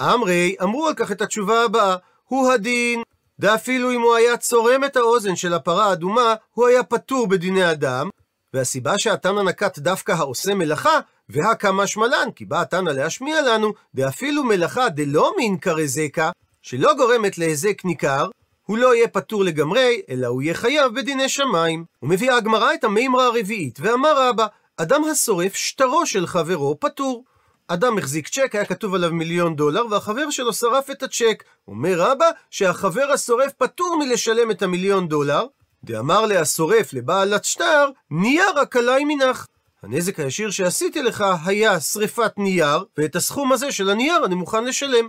אמרי, 0.00 0.56
אמרו 0.62 0.86
על 0.86 0.94
כך 0.94 1.12
את 1.12 1.22
התשובה 1.22 1.64
הבאה, 1.64 1.96
הוא 2.24 2.52
הדין 2.52 3.02
ואפילו 3.38 3.90
אם 3.90 4.00
הוא 4.00 4.14
היה 4.14 4.36
צורם 4.36 4.84
את 4.84 4.96
האוזן 4.96 5.36
של 5.36 5.54
הפרה 5.54 5.86
האדומה, 5.86 6.34
הוא 6.54 6.66
היה 6.66 6.82
פטור 6.82 7.26
בדיני 7.26 7.70
אדם, 7.70 8.08
והסיבה 8.54 8.98
שהתנא 8.98 9.42
נקט 9.42 9.78
דווקא 9.78 10.12
העושה 10.12 10.54
מלאכה, 10.54 11.00
והכמה 11.28 11.86
שמלן, 11.86 12.28
כי 12.36 12.44
בא 12.44 12.60
התנא 12.60 12.90
להשמיע 12.90 13.42
לנו, 13.42 13.72
דאפילו 13.94 14.44
מלאכה 14.44 14.88
דלא 14.88 15.32
מין 15.36 15.58
כרזקה, 15.58 16.30
שלא 16.62 16.94
גורמת 16.94 17.38
להזק 17.38 17.84
ניכר, 17.84 18.28
הוא 18.66 18.78
לא 18.78 18.94
יהיה 18.94 19.08
פטור 19.08 19.44
לגמרי, 19.44 20.02
אלא 20.10 20.26
הוא 20.26 20.42
יהיה 20.42 20.54
חייב 20.54 20.94
בדיני 20.94 21.28
שמיים. 21.28 21.84
ומביאה 22.02 22.36
הגמרא 22.36 22.74
את 22.74 22.84
המימרה 22.84 23.26
הרביעית, 23.26 23.78
ואמר 23.80 24.28
רבא, 24.28 24.46
אדם 24.76 25.04
השורף 25.04 25.54
שטרו 25.54 26.06
של 26.06 26.26
חברו 26.26 26.76
פטור. 26.80 27.24
אדם 27.68 27.98
החזיק 27.98 28.28
צ'ק, 28.28 28.54
היה 28.54 28.64
כתוב 28.64 28.94
עליו 28.94 29.10
מיליון 29.10 29.56
דולר, 29.56 29.86
והחבר 29.90 30.30
שלו 30.30 30.52
שרף 30.52 30.90
את 30.90 31.02
הצ'ק. 31.02 31.44
אומר 31.68 31.94
רבא 31.96 32.30
שהחבר 32.50 33.12
השורף 33.12 33.52
פטור 33.52 33.96
מלשלם 33.98 34.50
את 34.50 34.62
המיליון 34.62 35.08
דולר, 35.08 35.46
דאמר 35.84 36.26
ליה 36.26 36.40
השורף 36.40 36.92
לבעל 36.92 37.44
השטר, 37.44 37.90
ניירא 38.10 38.50
קלאי 38.56 39.04
מינך. 39.04 39.46
הנזק 39.82 40.20
הישיר 40.20 40.50
שעשיתי 40.50 41.02
לך 41.02 41.24
היה 41.44 41.80
שריפת 41.80 42.32
נייר, 42.36 42.84
ואת 42.98 43.16
הסכום 43.16 43.52
הזה 43.52 43.72
של 43.72 43.90
הנייר 43.90 44.24
אני 44.24 44.34
מוכן 44.34 44.64
לשלם. 44.64 45.08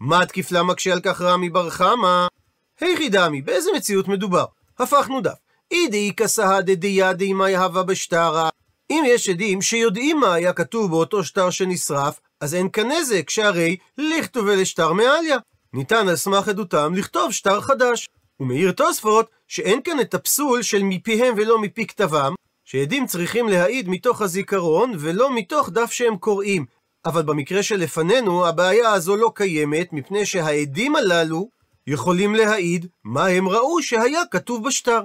מתקיף 0.00 0.26
לה, 0.26 0.52
מקשה 0.52 0.74
על 0.74 1.00
כך 1.00 1.20
רמי 1.20 1.50
בר 1.50 1.70
חמא? 1.70 2.26
היכי 2.80 3.08
דמי, 3.08 3.42
באיזה 3.42 3.70
מציאות 3.76 4.08
מדובר? 4.08 4.44
הפכנו 4.78 5.20
דף. 5.20 5.38
אי 5.70 5.80
דאיכא 5.80 6.12
סהדי 6.16 7.12
דידעי 7.12 7.39
מאי 7.39 7.56
הוה 7.56 7.82
בשטרא. 7.82 8.48
אם 8.90 9.04
יש 9.06 9.28
עדים 9.28 9.62
שיודעים 9.62 10.20
מה 10.20 10.34
היה 10.34 10.52
כתוב 10.52 10.90
באותו 10.90 11.24
שטר 11.24 11.50
שנשרף, 11.50 12.20
אז 12.40 12.54
אין 12.54 12.70
כאן 12.70 12.92
נזק, 12.92 13.30
שהרי 13.30 13.76
לכתובי 13.98 14.56
לשטר 14.56 14.92
מעליה. 14.92 15.38
ניתן 15.72 16.08
על 16.08 16.16
סמך 16.16 16.48
עדותם 16.48 16.94
לכתוב 16.94 17.32
שטר 17.32 17.60
חדש. 17.60 18.08
ומעיר 18.40 18.72
תוספות 18.72 19.30
שאין 19.48 19.82
כאן 19.82 20.00
את 20.00 20.14
הפסול 20.14 20.62
של 20.62 20.82
מפיהם 20.82 21.34
ולא 21.36 21.58
מפי 21.58 21.86
כתבם, 21.86 22.34
שעדים 22.64 23.06
צריכים 23.06 23.48
להעיד 23.48 23.88
מתוך 23.88 24.22
הזיכרון 24.22 24.92
ולא 24.98 25.34
מתוך 25.34 25.70
דף 25.70 25.90
שהם 25.90 26.16
קוראים. 26.16 26.64
אבל 27.06 27.22
במקרה 27.22 27.62
שלפנינו 27.62 28.46
הבעיה 28.46 28.92
הזו 28.92 29.16
לא 29.16 29.32
קיימת, 29.34 29.92
מפני 29.92 30.26
שהעדים 30.26 30.96
הללו 30.96 31.48
יכולים 31.86 32.34
להעיד 32.34 32.86
מה 33.04 33.26
הם 33.26 33.48
ראו 33.48 33.82
שהיה 33.82 34.20
כתוב 34.30 34.66
בשטר. 34.66 35.00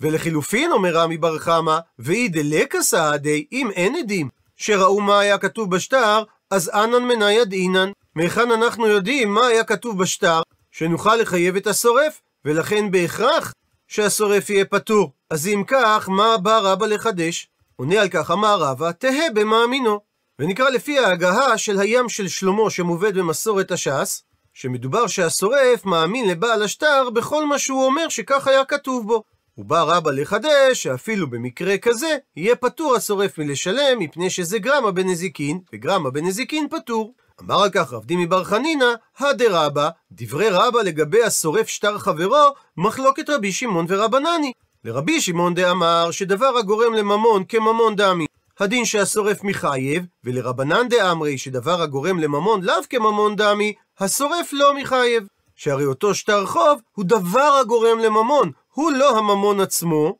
ולחילופין, 0.00 0.72
אומר 0.72 0.96
רמי 0.96 1.18
בר 1.18 1.38
חמא, 1.38 1.78
ואי 1.98 2.28
דלקא 2.28 2.82
סעדי, 2.82 3.46
אם 3.52 3.70
אין 3.70 3.96
עדים 3.96 4.28
שראו 4.56 5.00
מה 5.00 5.20
היה 5.20 5.38
כתוב 5.38 5.70
בשטר, 5.70 6.22
אז 6.50 6.70
אנן 6.74 7.04
מניה 7.04 7.44
דאינן. 7.44 7.90
מהיכן 8.14 8.50
אנחנו 8.50 8.86
יודעים 8.86 9.34
מה 9.34 9.46
היה 9.46 9.64
כתוב 9.64 9.98
בשטר, 9.98 10.42
שנוכל 10.70 11.16
לחייב 11.16 11.56
את 11.56 11.66
השורף, 11.66 12.20
ולכן 12.44 12.90
בהכרח 12.90 13.52
שהשורף 13.88 14.50
יהיה 14.50 14.64
פטור. 14.64 15.12
אז 15.30 15.46
אם 15.46 15.62
כך, 15.66 16.08
מה 16.08 16.36
בא 16.38 16.58
רבא 16.58 16.86
לחדש? 16.86 17.48
עונה 17.76 18.00
על 18.00 18.08
כך 18.08 18.30
אמר 18.30 18.58
רבא, 18.58 18.92
תהא 18.92 19.30
במאמינו. 19.34 20.00
ונקרא 20.38 20.70
לפי 20.70 20.98
ההגהה 20.98 21.58
של 21.58 21.80
הים 21.80 22.08
של 22.08 22.28
שלמה 22.28 22.70
שמובאת 22.70 23.14
במסורת 23.14 23.70
הש"ס, 23.70 24.22
שמדובר 24.54 25.06
שהשורף 25.06 25.84
מאמין 25.84 26.28
לבעל 26.28 26.62
השטר 26.62 27.10
בכל 27.10 27.46
מה 27.46 27.58
שהוא 27.58 27.84
אומר 27.84 28.08
שכך 28.08 28.46
היה 28.46 28.64
כתוב 28.64 29.06
בו. 29.06 29.22
ובא 29.58 29.82
רבא 29.82 30.10
לחדש 30.10 30.82
שאפילו 30.82 31.30
במקרה 31.30 31.78
כזה 31.78 32.16
יהיה 32.36 32.56
פטור 32.56 32.94
השורף 32.94 33.38
מלשלם 33.38 33.98
מפני 33.98 34.30
שזה 34.30 34.58
גרמה 34.58 34.90
בנזיקין, 34.90 35.60
וגרמה 35.72 36.10
בנזיקין 36.10 36.68
פטור. 36.68 37.14
אמר 37.42 37.62
על 37.62 37.70
כך 37.70 37.92
רב 37.92 38.04
דימי 38.04 38.26
בר 38.26 38.44
חנינא, 38.44 38.92
הדרבא, 39.18 39.88
דברי 40.12 40.48
רבא 40.48 40.82
לגבי 40.82 41.22
השורף 41.22 41.68
שטר 41.68 41.98
חברו, 41.98 42.54
מחלוקת 42.76 43.30
רבי 43.30 43.52
שמעון 43.52 43.86
ורבנני. 43.88 44.52
לרבי 44.84 45.20
שמעון 45.20 45.54
דאמר 45.54 46.10
שדבר 46.10 46.58
הגורם 46.58 46.94
לממון 46.94 47.44
כממון 47.48 47.96
דמי, 47.96 48.26
הדין 48.60 48.84
שהשורף 48.84 49.44
מחייב, 49.44 50.04
ולרבנן 50.24 50.88
דאמרי 50.88 51.38
שדבר 51.38 51.82
הגורם 51.82 52.18
לממון 52.18 52.62
לאו 52.62 52.74
כממון 52.90 53.36
דמי, 53.36 53.74
השורף 54.00 54.52
לא 54.52 54.74
מחייב. 54.74 55.26
שהרי 55.56 55.84
אותו 55.84 56.14
שטר 56.14 56.46
חוב 56.46 56.80
הוא 56.92 57.04
דבר 57.04 57.58
הגורם 57.60 57.98
לממון, 57.98 58.50
הוא 58.76 58.92
לא 58.92 59.18
הממון 59.18 59.60
עצמו, 59.60 60.16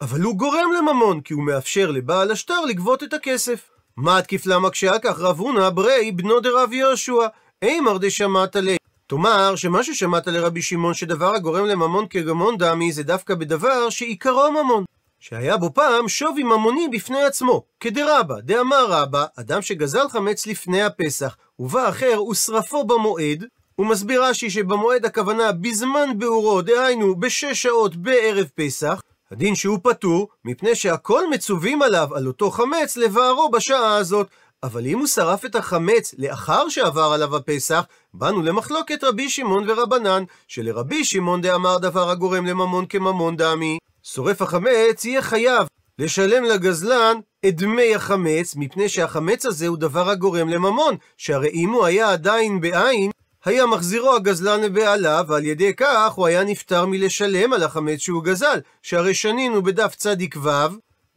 אבל 0.00 0.20
הוא 0.20 0.36
גורם 0.36 0.72
לממון, 0.78 1.20
כי 1.20 1.34
הוא 1.34 1.42
מאפשר 1.42 1.90
לבעל 1.90 2.30
השטר 2.30 2.60
לגבות 2.60 3.02
את 3.02 3.12
הכסף. 3.12 3.70
מה 3.96 4.22
תקיף 4.22 4.46
למה 4.46 4.70
כשהיה 4.70 4.98
כך 4.98 5.18
רב 5.18 5.38
הונא 5.38 5.70
ברי 5.70 6.12
בנו 6.12 6.40
דרב 6.40 6.72
יהושע, 6.72 7.26
אימר 7.62 7.98
דשמעת 7.98 8.56
לי. 8.56 8.76
תאמר 9.06 9.56
שמה 9.56 9.82
ששמעת 9.82 10.26
לרבי 10.26 10.62
שמעון 10.62 10.94
שדבר 10.94 11.34
הגורם 11.34 11.66
לממון 11.66 12.06
כגמון 12.10 12.56
דמי 12.58 12.92
זה 12.92 13.02
דווקא 13.02 13.34
בדבר 13.34 13.90
שעיקרו 13.90 14.50
ממון. 14.50 14.84
שהיה 15.20 15.56
בו 15.56 15.74
פעם 15.74 16.08
שווי 16.08 16.42
ממוני 16.42 16.88
בפני 16.92 17.22
עצמו, 17.22 17.62
כדרבא, 17.80 18.40
דאמר 18.40 18.86
רבא, 18.88 19.26
אדם 19.36 19.62
שגזל 19.62 20.08
חמץ 20.08 20.46
לפני 20.46 20.82
הפסח, 20.82 21.36
ובא 21.58 21.88
אחר 21.88 22.22
ושרפו 22.22 22.84
במועד, 22.84 23.44
הוא 23.78 23.86
מסביר 23.86 24.24
רש"י 24.24 24.50
שבמועד 24.50 25.04
הכוונה 25.04 25.52
בזמן 25.52 26.08
ביאורו, 26.18 26.62
דהיינו 26.62 27.16
בשש 27.16 27.62
שעות 27.62 27.96
בערב 27.96 28.46
פסח, 28.54 29.00
הדין 29.30 29.54
שהוא 29.54 29.78
פטור, 29.82 30.28
מפני 30.44 30.74
שהכל 30.74 31.30
מצווים 31.30 31.82
עליו, 31.82 32.08
על 32.14 32.26
אותו 32.26 32.50
חמץ, 32.50 32.96
לבערו 32.96 33.50
בשעה 33.50 33.96
הזאת. 33.96 34.28
אבל 34.62 34.86
אם 34.86 34.98
הוא 34.98 35.06
שרף 35.06 35.44
את 35.44 35.54
החמץ 35.54 36.14
לאחר 36.18 36.68
שעבר 36.68 37.10
עליו 37.14 37.36
הפסח, 37.36 37.84
באנו 38.14 38.42
למחלוקת 38.42 39.04
רבי 39.04 39.28
שמעון 39.28 39.70
ורבנן, 39.70 40.24
שלרבי 40.48 41.04
שמעון 41.04 41.40
דאמר 41.40 41.78
דבר 41.78 42.10
הגורם 42.10 42.46
לממון 42.46 42.86
כממון 42.86 43.36
דמי. 43.36 43.78
שורף 44.02 44.42
החמץ 44.42 45.04
יהיה 45.04 45.22
חייב 45.22 45.66
לשלם 45.98 46.44
לגזלן 46.44 47.16
את 47.48 47.56
דמי 47.56 47.94
החמץ, 47.94 48.56
מפני 48.56 48.88
שהחמץ 48.88 49.46
הזה 49.46 49.66
הוא 49.66 49.76
דבר 49.78 50.10
הגורם 50.10 50.48
לממון, 50.48 50.96
שהרי 51.16 51.50
אם 51.50 51.70
הוא 51.70 51.84
היה 51.84 52.12
עדיין 52.12 52.60
בעין, 52.60 53.10
היה 53.44 53.66
מחזירו 53.66 54.14
הגזלן 54.14 54.60
לבעליו, 54.60 55.24
ועל 55.28 55.44
ידי 55.44 55.74
כך 55.74 56.12
הוא 56.12 56.26
היה 56.26 56.44
נפטר 56.44 56.86
מלשלם 56.86 57.52
על 57.52 57.62
החמץ 57.62 57.98
שהוא 57.98 58.24
גזל, 58.24 58.60
שהרי 58.82 59.14
שנינו 59.14 59.62
בדף 59.62 59.94
צדיק 59.94 60.36
ו', 60.36 60.48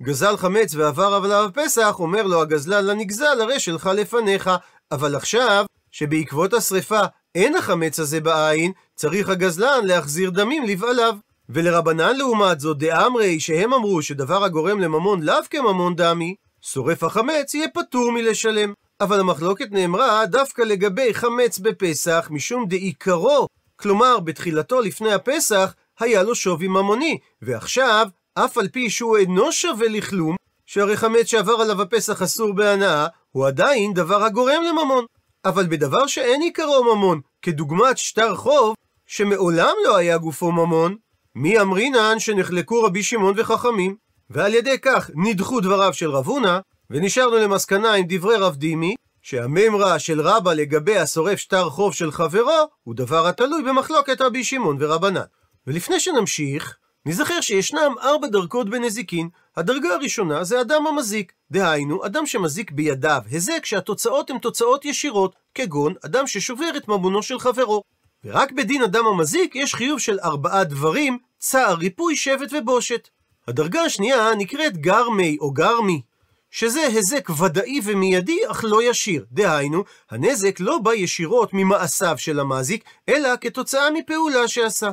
גזל 0.02 0.38
חמץ 0.38 0.76
ועבר 0.76 1.14
עליו 1.24 1.46
הפסח, 1.46 1.96
אומר 2.00 2.24
לו 2.24 2.42
הגזלן 2.42 2.86
לנגזל, 2.86 3.42
הרי 3.42 3.60
שלך 3.60 3.90
לפניך. 3.96 4.50
אבל 4.92 5.16
עכשיו, 5.16 5.66
שבעקבות 5.92 6.54
השרפה 6.54 7.02
אין 7.36 7.56
החמץ 7.56 8.00
הזה 8.00 8.20
בעין, 8.20 8.72
צריך 8.96 9.30
הגזלן 9.30 9.86
להחזיר 9.86 10.30
דמים 10.30 10.66
לבעליו. 10.66 11.16
ולרבנן 11.50 12.16
לעומת 12.16 12.60
זאת, 12.60 12.78
דאמרי, 12.78 13.40
שהם 13.40 13.74
אמרו 13.74 14.02
שדבר 14.02 14.44
הגורם 14.44 14.80
לממון 14.80 15.22
לאו 15.24 15.36
כממון 15.50 15.96
דמי, 15.96 16.36
שורף 16.62 17.04
החמץ 17.04 17.54
יהיה 17.54 17.68
פטור 17.74 18.12
מלשלם. 18.12 18.74
אבל 19.02 19.20
המחלוקת 19.20 19.72
נאמרה 19.72 20.26
דווקא 20.26 20.62
לגבי 20.62 21.14
חמץ 21.14 21.60
בפסח, 21.60 22.28
משום 22.32 22.68
דעיקרו, 22.68 23.48
כלומר 23.76 24.20
בתחילתו 24.20 24.82
לפני 24.82 25.14
הפסח, 25.14 25.74
היה 26.00 26.24
לו 26.24 26.36
שווי 26.36 26.68
ממוני, 26.68 27.18
ועכשיו, 27.42 28.08
אף 28.34 28.58
על 28.58 28.68
פי 28.68 28.90
שהוא 28.90 29.18
אינו 29.18 29.52
שווה 29.52 29.88
לכלום, 29.88 30.36
שהרי 30.66 30.98
חמץ 30.98 31.26
שעבר 31.26 31.54
עליו 31.54 31.82
הפסח 31.82 32.22
אסור 32.22 32.54
בהנאה, 32.54 33.08
הוא 33.32 33.48
עדיין 33.48 33.94
דבר 33.94 34.24
הגורם 34.24 34.64
לממון. 34.64 35.06
אבל 35.46 35.68
בדבר 35.68 36.08
שאין 36.08 36.42
עיקרו 36.42 36.96
ממון, 36.96 37.22
כדוגמת 37.42 37.98
שטר 37.98 38.36
חוב, 38.36 38.76
שמעולם 39.08 39.74
לא 39.86 39.98
היה 39.98 40.18
גופו 40.18 40.52
ממון, 40.52 40.96
מי 41.36 41.62
אמרינן 41.62 42.20
שנחלקו 42.20 42.84
רבי 42.84 43.04
שמעון 43.04 43.34
וחכמים, 43.38 43.96
ועל 44.30 44.54
ידי 44.54 44.80
כך 44.80 45.10
נדחו 45.16 45.62
דבריו 45.62 45.94
של 45.94 46.12
רב 46.12 46.26
הונא, 46.26 46.60
ונשארנו 46.92 47.38
למסקנה 47.38 47.94
עם 47.94 48.06
דברי 48.08 48.36
רב 48.36 48.56
דימי, 48.56 48.96
שהמימרה 49.22 50.00
של 50.00 50.22
רבא 50.22 50.54
לגבי 50.54 50.98
השורף 50.98 51.40
שטר 51.40 51.70
חוב 51.70 51.94
של 51.94 52.12
חברו, 52.12 52.68
הוא 52.84 52.96
דבר 52.96 53.28
התלוי 53.28 53.64
במחלוקת 53.64 54.22
רבי 54.22 54.44
שמעון 54.44 54.78
ורבנן. 54.80 55.22
ולפני 55.68 56.00
שנמשיך, 56.00 56.78
נזכר 57.06 57.42
שישנם 57.42 57.96
ארבע 58.02 58.28
דרגות 58.28 58.70
בנזיקין. 58.70 59.30
הדרגה 59.58 59.94
הראשונה 59.94 60.44
זה 60.44 60.62
אדם 60.62 60.88
המזיק. 60.88 61.34
דהיינו, 61.52 62.06
אדם 62.06 62.26
שמזיק 62.26 62.72
בידיו 62.72 63.22
היזק 63.32 63.66
שהתוצאות 63.66 64.30
הן 64.30 64.38
תוצאות 64.38 64.86
ישירות, 64.86 65.36
כגון 65.56 65.94
אדם 66.06 66.28
ששובר 66.28 66.78
את 66.78 66.88
ממונו 66.88 67.24
של 67.24 67.40
חברו. 67.40 67.84
ורק 68.24 68.52
בדין 68.52 68.84
אדם 68.84 69.06
המזיק 69.06 69.56
יש 69.56 69.76
חיוב 69.76 70.00
של 70.00 70.20
ארבעה 70.20 70.64
דברים, 70.64 71.18
צער, 71.40 71.74
ריפוי, 71.74 72.16
שבט 72.16 72.54
ובושת. 72.54 73.10
הדרגה 73.48 73.82
השנייה 73.82 74.36
נקראת 74.38 74.78
גרמי 74.78 75.38
או 75.42 75.52
גרמי, 75.52 76.02
שזה 76.52 76.82
היזק 76.82 77.30
ודאי 77.30 77.80
ומיידי 77.84 78.40
אך 78.48 78.64
לא 78.68 78.84
ישיר. 78.84 79.26
דהיינו, 79.32 79.84
הנזק 80.10 80.60
לא 80.60 80.78
בא 80.78 80.94
ישירות 80.94 81.50
ממעשיו 81.54 82.18
של 82.18 82.40
המזיק, 82.40 82.84
אלא 83.10 83.30
כתוצאה 83.42 83.92
מפעולה 83.92 84.48
שעשה. 84.48 84.92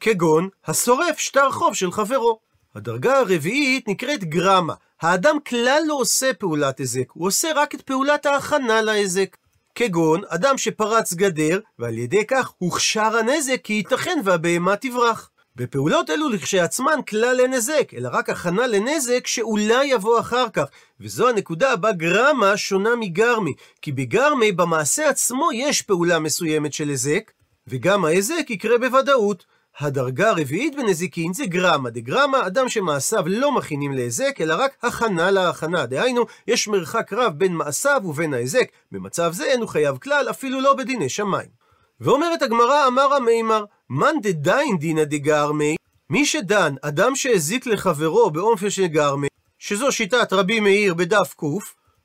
כגון, 0.00 0.48
השורף 0.66 1.18
שטר 1.18 1.50
חוב 1.50 1.74
של 1.74 1.92
חברו. 1.92 2.38
הדרגה 2.74 3.18
הרביעית 3.18 3.88
נקראת 3.88 4.24
גרמה. 4.24 4.74
האדם 5.00 5.36
כלל 5.48 5.82
לא 5.86 5.94
עושה 5.94 6.34
פעולת 6.34 6.78
היזק, 6.78 7.10
הוא 7.12 7.26
עושה 7.26 7.48
רק 7.54 7.74
את 7.74 7.82
פעולת 7.82 8.26
ההכנה 8.26 8.82
להיזק. 8.82 9.36
כגון, 9.74 10.22
אדם 10.28 10.58
שפרץ 10.58 11.14
גדר, 11.14 11.60
ועל 11.78 11.98
ידי 11.98 12.26
כך 12.26 12.52
הוכשר 12.58 13.16
הנזק 13.16 13.60
כי 13.64 13.72
ייתכן 13.72 14.18
והבהמה 14.24 14.76
תברח. 14.76 15.29
בפעולות 15.56 16.10
אלו 16.10 16.28
לכשעצמן 16.28 17.00
כלל 17.08 17.40
אין 17.40 17.54
נזק, 17.54 17.94
אלא 17.96 18.08
רק 18.12 18.30
הכנה 18.30 18.66
לנזק 18.66 19.26
שאולי 19.26 19.86
יבוא 19.86 20.20
אחר 20.20 20.48
כך. 20.48 20.64
וזו 21.00 21.28
הנקודה 21.28 21.76
בה 21.76 21.92
גרמה 21.92 22.56
שונה 22.56 22.96
מגרמי, 22.96 23.52
כי 23.82 23.92
בגרמי 23.92 24.52
במעשה 24.52 25.08
עצמו 25.08 25.48
יש 25.54 25.82
פעולה 25.82 26.18
מסוימת 26.18 26.72
של 26.72 26.88
היזק, 26.88 27.30
וגם 27.68 28.04
ההיזק 28.04 28.50
יקרה 28.50 28.78
בוודאות. 28.78 29.44
הדרגה 29.78 30.28
הרביעית 30.28 30.76
בנזיקין 30.76 31.32
זה 31.32 31.46
גרמה. 31.46 31.90
דגרמה, 31.90 32.46
אדם 32.46 32.68
שמעשיו 32.68 33.24
לא 33.26 33.52
מכינים 33.52 33.92
להיזק, 33.92 34.40
אלא 34.40 34.54
רק 34.54 34.76
הכנה 34.82 35.30
להכנה. 35.30 35.86
דהיינו, 35.86 36.26
יש 36.46 36.68
מרחק 36.68 37.12
רב 37.12 37.32
בין 37.38 37.54
מעשיו 37.54 38.00
ובין 38.04 38.34
ההיזק. 38.34 38.66
במצב 38.92 39.32
זה 39.32 39.44
אין 39.44 39.60
הוא 39.60 39.68
חייב 39.68 39.98
כלל, 39.98 40.26
אפילו 40.30 40.60
לא 40.60 40.74
בדיני 40.74 41.08
שמיים. 41.08 41.48
ואומרת 42.00 42.42
הגמרא, 42.42 42.86
אמר 42.86 43.14
אמימר, 43.14 43.64
מאן 43.92 44.14
דדיין 44.22 44.78
דינא 44.78 45.04
דגרמי, 45.04 45.76
מי 46.10 46.26
שדן, 46.26 46.74
אדם 46.82 47.16
שהזיק 47.16 47.66
לחברו 47.66 48.30
באופן 48.30 48.70
של 48.70 48.86
גרמי, 48.86 49.28
שזו 49.58 49.92
שיטת 49.92 50.32
רבי 50.32 50.60
מאיר 50.60 50.94
בדף 50.94 51.34
ק, 51.36 51.42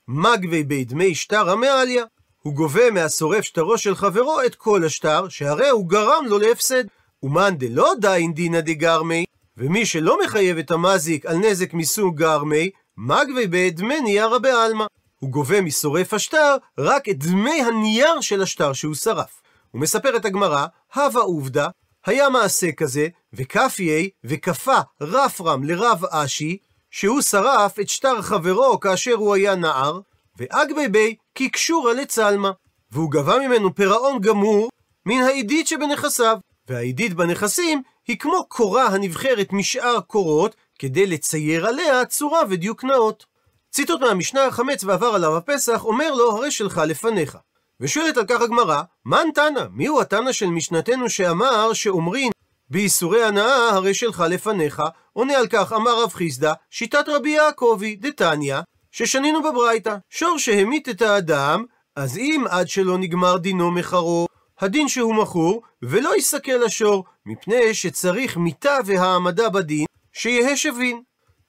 מגבי 0.07 0.63
ביה 0.63 0.85
דמי 0.85 1.15
שטרא 1.15 1.49
מעליא. 1.49 2.03
הוא 2.41 2.53
גובה 2.53 2.91
מהשורף 2.91 3.43
שטרו 3.43 3.77
של 3.77 3.95
חברו 3.95 4.43
את 4.45 4.55
כל 4.55 4.83
השטר, 4.85 5.29
שהרי 5.29 5.69
הוא 5.69 5.89
גרם 5.89 6.25
לו 6.27 6.39
להפסד. 6.39 6.83
ומאן 7.23 7.57
דלא 7.57 7.93
דאין 7.99 8.33
דינא 8.33 8.59
דגרמי, 8.59 9.25
ומי 9.57 9.85
שלא 9.85 10.17
מחייב 10.25 10.57
את 10.57 10.71
המזיק 10.71 11.25
על 11.25 11.37
נזק 11.37 11.73
מסוג 11.73 12.17
גרמי, 12.17 12.69
מגבי 12.97 13.47
ביה 13.47 13.71
דמי 13.71 14.01
ניירא 14.01 14.39
בעלמא. 14.39 14.85
הוא 15.19 15.29
גובה 15.29 15.61
משורף 15.61 16.13
השטר 16.13 16.55
רק 16.77 17.09
את 17.09 17.17
דמי 17.17 17.61
הנייר 17.61 18.21
של 18.21 18.41
השטר 18.41 18.73
שהוא 18.73 18.95
שרף. 18.95 19.44
ומספרת 19.75 20.25
הגמרא, 20.25 20.65
הווה 20.95 21.21
עובדא, 21.21 21.67
היה 22.05 22.29
מעשה 22.29 22.71
כזה, 22.71 23.07
וכפיה 23.33 24.07
וכפה 24.23 24.77
רפרם 25.01 25.63
לרב 25.63 26.05
אשי, 26.05 26.57
שהוא 26.91 27.21
שרף 27.21 27.79
את 27.79 27.89
שטר 27.89 28.21
חברו 28.21 28.79
כאשר 28.79 29.13
הוא 29.13 29.35
היה 29.35 29.55
נער, 29.55 29.99
ואגבי 30.37 30.87
בי 30.87 31.15
כקשורא 31.35 31.93
לצלמה, 31.93 32.51
והוא 32.91 33.11
גבה 33.11 33.39
ממנו 33.39 33.75
פירעון 33.75 34.21
גמור 34.21 34.69
מן 35.05 35.21
העידית 35.21 35.67
שבנכסיו, 35.67 36.37
והעידית 36.67 37.13
בנכסים 37.13 37.81
היא 38.07 38.17
כמו 38.19 38.45
קורה 38.47 38.87
הנבחרת 38.87 39.53
משאר 39.53 39.99
קורות, 40.01 40.55
כדי 40.79 41.07
לצייר 41.07 41.67
עליה 41.67 42.05
צורה 42.05 42.41
ודיוק 42.49 42.83
נאות. 42.83 43.25
ציטוט 43.71 44.01
מהמשנה 44.01 44.45
החמץ 44.45 44.83
ועבר 44.83 45.07
עליו 45.07 45.37
הפסח, 45.37 45.85
אומר 45.85 46.11
לו, 46.11 46.31
הרי 46.31 46.51
שלך 46.51 46.81
לפניך. 46.87 47.37
ושואלת 47.79 48.17
על 48.17 48.25
כך 48.27 48.41
הגמרא, 48.41 48.81
מן 49.05 49.27
תנא? 49.35 49.63
מיהו 49.71 50.01
התנא 50.01 50.31
של 50.31 50.45
משנתנו 50.45 51.09
שאמר 51.09 51.73
שאומרין 51.73 52.31
באיסורי 52.69 53.23
הנאה 53.23 53.69
הרי 53.69 53.93
שלך 53.93 54.23
לפניך? 54.29 54.81
עונה 55.13 55.37
על 55.37 55.47
כך, 55.47 55.73
אמר 55.73 56.03
רב 56.03 56.13
חיסדא, 56.13 56.53
שיטת 56.69 57.05
רבי 57.07 57.29
יעקבי, 57.29 57.95
דתניא, 57.95 58.57
ששנינו 58.91 59.43
בברייתא, 59.43 59.95
שור 60.09 60.37
שהמית 60.37 60.89
את 60.89 61.01
האדם, 61.01 61.65
אז 61.95 62.17
אם 62.17 62.43
עד 62.49 62.67
שלא 62.67 62.97
נגמר 62.97 63.37
דינו 63.37 63.71
מחרו, 63.71 64.27
הדין 64.59 64.87
שהוא 64.87 65.15
מכור, 65.15 65.61
ולא 65.81 66.17
יסכל 66.17 66.63
השור, 66.65 67.05
מפני 67.25 67.73
שצריך 67.73 68.37
מיתה 68.37 68.77
והעמדה 68.85 69.49
בדין, 69.49 69.85
שיהא 70.13 70.55
שבין. 70.55 71.01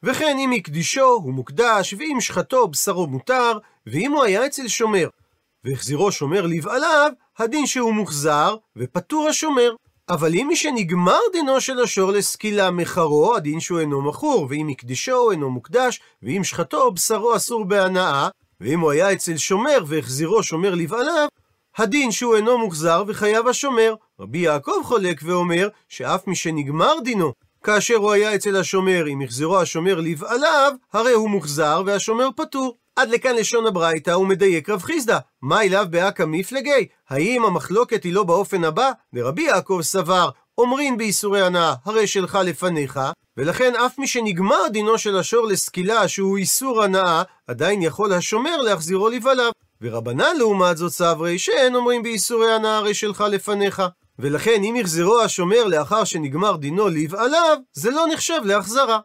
וכן 0.02 0.37
אם 0.38 0.52
הקדישו, 0.52 1.06
הוא 1.06 1.33
מוקדש, 1.33 1.95
ואם 1.99 2.21
שחטו, 2.21 2.68
בשרו 2.68 3.06
מותר, 3.06 3.59
ואם 3.87 4.12
הוא 4.12 4.25
היה 4.25 4.47
אצל 4.47 4.68
שומר, 4.68 5.09
והחזירו 5.66 6.12
שומר 6.12 6.46
לבעליו, 6.46 7.11
הדין 7.38 7.66
שהוא 7.66 7.94
מוחזר, 7.94 8.56
ופטור 8.76 9.28
השומר. 9.28 9.75
אבל 10.08 10.35
אם 10.35 10.46
מי 10.49 10.56
שנגמר 10.56 11.18
דינו 11.32 11.61
של 11.61 11.80
השור 11.80 12.11
לסקילה 12.11 12.70
מחרו, 12.70 13.37
הדין 13.37 13.61
שהוא 13.61 13.80
אינו 13.80 14.02
מכור, 14.02 14.46
ואם 14.50 14.68
הקדישו 14.68 15.30
אינו 15.30 15.50
מוקדש, 15.50 16.00
ואם 16.23 16.44
שחטו 16.44 16.92
בשרו 16.92 17.37
אסור 17.37 17.64
בהנאה, 17.64 18.28
ואם 18.61 18.80
הוא 18.80 18.90
היה 18.90 19.12
אצל 19.12 19.37
שומר 19.37 19.78
והחזירו 19.87 20.42
שומר 20.42 20.75
לבעליו, 20.75 21.28
הדין 21.76 22.12
שהוא 22.12 22.37
אינו 22.37 22.58
מוחזר 22.58 23.04
וחייב 23.06 23.49
השומר. 23.49 23.94
רבי 24.20 24.38
יעקב 24.38 24.80
חולק 24.85 25.20
ואומר 25.25 25.68
שאף 25.88 26.26
מי 26.26 26.35
שנגמר 26.37 26.92
דינו 27.04 27.32
כאשר 27.64 27.94
הוא 27.94 28.12
היה 28.12 28.35
אצל 28.35 28.56
השומר, 28.56 29.08
אם 29.08 29.20
החזירו 29.20 29.58
השומר 29.58 30.00
לבעליו, 30.00 30.73
הרי 30.92 31.12
הוא 31.12 31.30
מוחזר 31.30 31.82
והשומר 31.87 32.28
פטור. 32.37 32.76
עד 32.96 33.08
לכאן 33.11 33.35
לשון 33.35 33.66
הברייתא 33.66 34.11
הוא 34.11 34.26
מדייק 34.26 34.70
רב 34.70 34.82
חיסדא. 34.82 35.18
מה 35.47 35.62
אליו 35.62 35.87
באקא 35.91 36.25
מפלגי? 36.26 36.87
האם 37.09 37.45
המחלוקת 37.45 38.05
היא 38.05 38.12
לא 38.12 38.23
באופן 38.23 38.65
הבא? 38.65 38.91
דרבי 39.15 39.43
יעקב 39.43 39.79
סבר, 39.83 40.31
אומרין 40.59 40.97
באיסורי 40.97 41.43
הנאה, 41.43 41.75
הרי 41.85 42.07
שלך 42.07 42.38
לפניך, 42.45 43.00
ולכן 43.37 43.73
אף 43.76 43.99
מי 43.99 44.07
שנגמר 44.07 44.69
דינו 44.73 44.99
של 44.99 45.17
השור 45.17 45.47
לסקילה 45.47 46.09
שהוא 46.09 46.37
איסור 46.37 46.83
הנאה, 46.83 47.23
עדיין 47.47 47.83
יכול 47.83 48.12
השומר 48.12 48.57
להחזירו 48.57 49.09
לבעליו. 49.09 49.50
ורבנן 49.81 50.37
לעומת 50.38 50.76
זאת 50.76 50.93
סברי 50.93 51.38
שאין 51.38 51.75
אומרים 51.75 52.03
באיסורי 52.03 52.53
הנאה 52.53 52.76
הרי 52.76 52.95
שלך 52.95 53.25
לפניך. 53.31 53.83
ולכן 54.19 54.62
אם 54.65 54.76
יחזרו 54.76 55.21
השומר 55.21 55.65
לאחר 55.65 56.05
שנגמר 56.05 56.57
דינו 56.57 56.88
לבעליו, 56.88 57.57
זה 57.73 57.91
לא 57.91 58.07
נחשב 58.12 58.41
להחזרה. 58.45 58.99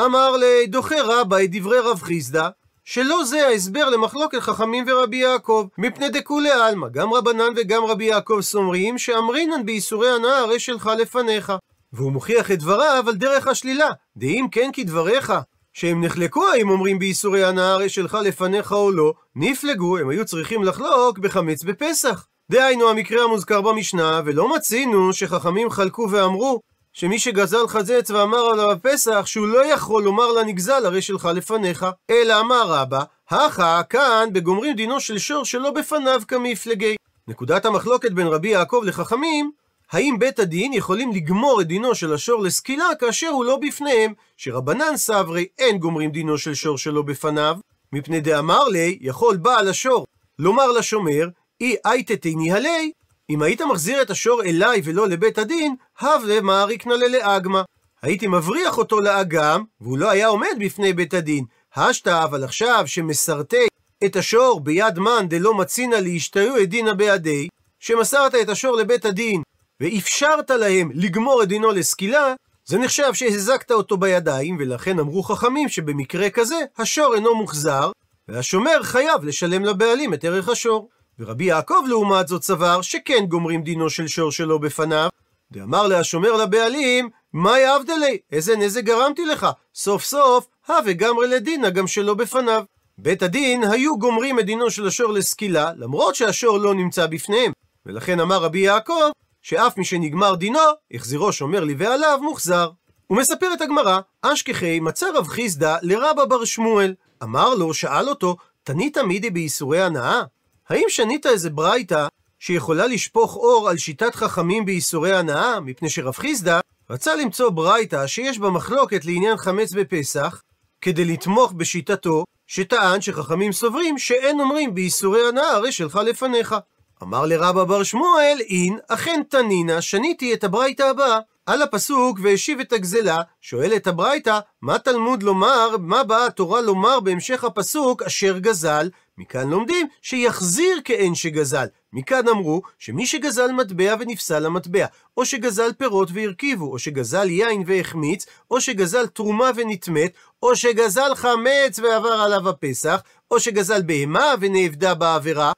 אמר 0.00 0.36
לי, 0.36 0.66
דוחה 0.66 1.02
רבה 1.04 1.42
את 1.44 1.50
דברי 1.50 1.78
רב 1.78 2.02
חיסדא, 2.02 2.48
שלא 2.84 3.24
זה 3.24 3.46
ההסבר 3.46 3.88
למחלוקת 3.88 4.38
חכמים 4.38 4.84
ורבי 4.88 5.16
יעקב, 5.16 5.66
מפני 5.78 6.08
דכולי 6.08 6.50
עלמא, 6.50 6.88
גם 6.88 7.14
רבנן 7.14 7.52
וגם 7.56 7.84
רבי 7.84 8.04
יעקב 8.04 8.38
סומרים, 8.40 8.98
שאמרינן 8.98 9.66
באיסורי 9.66 10.10
הנאה 10.10 10.38
הרי 10.38 10.60
שלך 10.60 10.90
לפניך. 10.98 11.52
והוא 11.92 12.12
מוכיח 12.12 12.50
את 12.50 12.58
דבריו 12.58 13.04
על 13.08 13.14
דרך 13.14 13.46
השלילה, 13.46 13.88
דאם 14.16 14.46
כן 14.50 14.70
כדבריך, 14.72 15.32
שהם 15.72 16.04
נחלקו 16.04 16.46
האם 16.46 16.70
אומרים 16.70 16.98
באיסורי 16.98 17.44
הנאה 17.44 17.72
הרי 17.72 17.88
שלך 17.88 18.18
לפניך 18.24 18.72
או 18.72 18.90
לא, 18.90 19.12
נפלגו, 19.36 19.98
הם 19.98 20.08
היו 20.08 20.24
צריכים 20.24 20.62
לחלוק 20.62 21.18
בחמץ 21.18 21.62
בפסח. 21.64 22.26
דהיינו 22.50 22.90
המקרה 22.90 23.24
המוזכר 23.24 23.60
במשנה, 23.60 24.20
ולא 24.24 24.54
מצינו 24.56 25.12
שחכמים 25.12 25.70
חלקו 25.70 26.08
ואמרו 26.10 26.60
שמי 26.94 27.18
שגזל 27.18 27.66
חזץ 27.68 28.10
ואמר 28.10 28.38
עליו 28.38 28.70
הפסח 28.70 29.26
שהוא 29.26 29.46
לא 29.46 29.66
יכול 29.66 30.02
לומר 30.02 30.32
לנגזל 30.32 30.86
הרי 30.86 31.02
שלך 31.02 31.28
לפניך, 31.34 31.86
אלא 32.10 32.40
אמר 32.40 32.62
רבא, 32.66 33.02
הכה 33.30 33.82
כאן 33.90 34.28
בגומרים 34.32 34.76
דינו 34.76 35.00
של 35.00 35.18
שור 35.18 35.44
שלא 35.44 35.70
בפניו 35.70 36.22
כמפלגי. 36.28 36.96
נקודת 37.28 37.66
המחלוקת 37.66 38.12
בין 38.12 38.26
רבי 38.26 38.48
יעקב 38.48 38.82
לחכמים, 38.84 39.50
האם 39.92 40.16
בית 40.18 40.38
הדין 40.38 40.72
יכולים 40.72 41.12
לגמור 41.12 41.60
את 41.60 41.66
דינו 41.66 41.94
של 41.94 42.12
השור 42.12 42.42
לסקילה 42.42 42.88
כאשר 43.00 43.28
הוא 43.28 43.44
לא 43.44 43.58
בפניהם, 43.62 44.12
שרבנן 44.36 44.96
סברי 44.96 45.46
אין 45.58 45.78
גומרים 45.78 46.10
דינו 46.10 46.38
של 46.38 46.54
שור 46.54 46.78
שלא 46.78 47.02
בפניו, 47.02 47.56
מפני 47.92 48.20
דאמר 48.20 48.68
לי, 48.68 48.98
יכול 49.00 49.36
בעל 49.36 49.68
השור 49.68 50.06
לומר 50.38 50.66
לשומר, 50.72 51.28
אי 51.60 51.76
אייתתי 51.84 52.34
ניהלי, 52.34 52.92
אם 53.30 53.42
היית 53.42 53.60
מחזיר 53.60 54.02
את 54.02 54.10
השור 54.10 54.42
אליי 54.42 54.80
ולא 54.84 55.08
לבית 55.08 55.38
הדין, 55.38 55.74
הבלה 56.00 56.40
מעריק 56.40 56.86
נא 56.86 56.94
לאגמה. 56.94 57.62
הייתי 58.02 58.26
מבריח 58.26 58.78
אותו 58.78 59.00
לאגם, 59.00 59.64
והוא 59.80 59.98
לא 59.98 60.10
היה 60.10 60.26
עומד 60.26 60.56
בפני 60.58 60.92
בית 60.92 61.14
הדין. 61.14 61.44
השתא 61.76 62.24
אבל 62.24 62.44
עכשיו 62.44 62.82
שמסרתי 62.86 63.66
את 64.04 64.16
השור 64.16 64.60
ביד 64.60 64.98
מן 64.98 65.26
דלא 65.28 65.54
מצינא 65.54 65.94
להשתהו 65.94 66.56
עדינא 66.56 66.92
בידי, 66.92 67.48
שמסרת 67.80 68.34
את 68.34 68.48
השור 68.48 68.76
לבית 68.76 69.04
הדין, 69.04 69.42
ואפשרת 69.80 70.50
להם 70.50 70.90
לגמור 70.94 71.42
את 71.42 71.48
דינו 71.48 71.70
לסקילה, 71.70 72.34
זה 72.64 72.78
נחשב 72.78 73.14
שהחזקת 73.14 73.72
אותו 73.72 73.96
בידיים, 73.96 74.56
ולכן 74.60 74.98
אמרו 74.98 75.22
חכמים 75.22 75.68
שבמקרה 75.68 76.30
כזה, 76.30 76.60
השור 76.78 77.14
אינו 77.14 77.34
מוחזר, 77.34 77.90
והשומר 78.28 78.82
חייב 78.82 79.24
לשלם 79.24 79.64
לבעלים 79.64 80.14
את 80.14 80.24
ערך 80.24 80.48
השור. 80.48 80.88
ורבי 81.18 81.44
יעקב 81.44 81.82
לעומת 81.88 82.28
זאת 82.28 82.42
סבר 82.42 82.82
שכן 82.82 83.26
גומרים 83.26 83.62
דינו 83.62 83.90
של 83.90 84.08
שור 84.08 84.32
שלא 84.32 84.58
בפניו, 84.58 85.08
דאמר 85.52 85.86
לה 85.86 85.98
השומר 85.98 86.32
לבעלים, 86.32 87.08
מה 87.32 87.58
יעבדלי? 87.58 88.18
איזה 88.32 88.56
נזק 88.56 88.84
גרמתי 88.84 89.24
לך? 89.24 89.46
סוף 89.74 90.04
סוף, 90.04 90.46
הווה 90.68 90.92
גמרי 90.92 91.28
לדינא 91.28 91.70
גם 91.70 91.86
שלא 91.86 92.14
בפניו. 92.14 92.64
בית 92.98 93.22
הדין 93.22 93.64
היו 93.64 93.98
גומרים 93.98 94.40
את 94.40 94.46
דינו 94.46 94.70
של 94.70 94.86
השור 94.86 95.12
לסקילה, 95.12 95.70
למרות 95.76 96.14
שהשור 96.14 96.58
לא 96.58 96.74
נמצא 96.74 97.06
בפניהם. 97.06 97.52
ולכן 97.86 98.20
אמר 98.20 98.42
רבי 98.42 98.58
יעקב, 98.58 99.10
שאף 99.42 99.78
מי 99.78 99.84
שנגמר 99.84 100.34
דינו, 100.34 100.58
החזירו 100.92 101.32
שומר 101.32 101.64
לבעליו 101.64 102.18
מוחזר. 102.22 102.70
ומספרת 103.10 103.60
הגמרא, 103.60 103.98
אשכחי 104.22 104.80
מצא 104.80 105.06
רב 105.14 105.26
חיסדא 105.26 105.76
לרבא 105.82 106.24
בר 106.24 106.44
שמואל. 106.44 106.94
אמר 107.22 107.54
לו, 107.54 107.74
שאל 107.74 108.08
אותו, 108.08 108.36
תנית 108.62 108.98
מידי 108.98 109.30
בייסורי 109.30 109.82
הנאה? 109.82 110.22
האם 110.68 110.84
שנית 110.88 111.26
איזה 111.26 111.50
ברייתא 111.50 112.06
שיכולה 112.38 112.86
לשפוך 112.86 113.36
אור 113.36 113.68
על 113.68 113.78
שיטת 113.78 114.14
חכמים 114.14 114.64
בייסורי 114.64 115.16
הנאה, 115.16 115.60
מפני 115.60 115.90
שרב 115.90 116.14
חיסדא 116.14 116.60
רצה 116.90 117.14
למצוא 117.14 117.50
ברייתא 117.50 118.06
שיש 118.06 118.38
בה 118.38 118.50
מחלוקת 118.50 119.04
לעניין 119.04 119.36
חמץ 119.36 119.72
בפסח, 119.72 120.42
כדי 120.80 121.04
לתמוך 121.04 121.52
בשיטתו, 121.52 122.24
שטען 122.46 123.00
שחכמים 123.00 123.52
סוברים 123.52 123.98
שאין 123.98 124.40
אומרים 124.40 124.74
בייסורי 124.74 125.28
הנאה 125.28 125.50
הרי 125.50 125.72
שלך 125.72 126.00
לפניך. 126.06 126.54
אמר 127.02 127.26
לרבא 127.26 127.64
בר 127.64 127.82
שמואל, 127.82 128.38
אין, 128.40 128.78
אכן 128.88 129.22
תנינה, 129.28 129.82
שניתי 129.82 130.34
את 130.34 130.44
הברייתא 130.44 130.82
הבאה. 130.82 131.18
על 131.46 131.62
הפסוק 131.62 132.18
והשיב 132.22 132.60
את 132.60 132.72
הגזלה, 132.72 133.18
שואלת 133.40 133.86
הברייתא, 133.86 134.38
מה 134.62 134.78
תלמוד 134.78 135.22
לומר, 135.22 135.76
מה 135.80 136.04
באה 136.04 136.26
התורה 136.26 136.60
לומר 136.60 137.00
בהמשך 137.00 137.44
הפסוק 137.44 138.02
אשר 138.02 138.38
גזל? 138.38 138.88
מכאן 139.18 139.50
לומדים 139.50 139.88
שיחזיר 140.02 140.80
כאין 140.84 141.14
שגזל. 141.14 141.66
מכאן 141.92 142.28
אמרו 142.28 142.62
שמי 142.78 143.06
שגזל 143.06 143.52
מטבע 143.52 143.94
ונפסל 144.00 144.46
המטבע, 144.46 144.86
או 145.16 145.26
שגזל 145.26 145.72
פירות 145.72 146.08
והרכיבו, 146.12 146.72
או 146.72 146.78
שגזל 146.78 147.30
יין 147.30 147.62
והחמיץ, 147.66 148.26
או 148.50 148.60
שגזל 148.60 149.06
תרומה 149.06 149.50
ונטמאת, 149.56 150.12
או 150.42 150.56
שגזל 150.56 151.14
חמץ 151.14 151.78
ועבר 151.78 152.12
עליו 152.12 152.48
הפסח, 152.48 153.02
או 153.30 153.40
שגזל 153.40 153.82
בהמה 153.82 154.34
ונאבדה 154.40 154.94
בעבירה, 154.94 155.52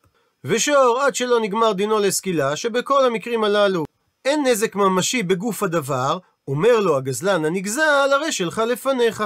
ושור 0.45 1.01
עד 1.01 1.15
שלא 1.15 1.41
נגמר 1.41 1.73
דינו 1.73 1.99
לסקילה, 1.99 2.57
שבכל 2.57 3.05
המקרים 3.05 3.45
הללו 3.45 3.85
אין 4.25 4.47
נזק 4.47 4.75
ממשי 4.75 5.23
בגוף 5.23 5.63
הדבר, 5.63 6.19
אומר 6.49 6.81
לו 6.81 6.97
הגזלן 6.97 7.45
הנגזל, 7.45 8.09
הרי 8.13 8.33
שלך 8.33 8.59
לפניך. 8.59 9.25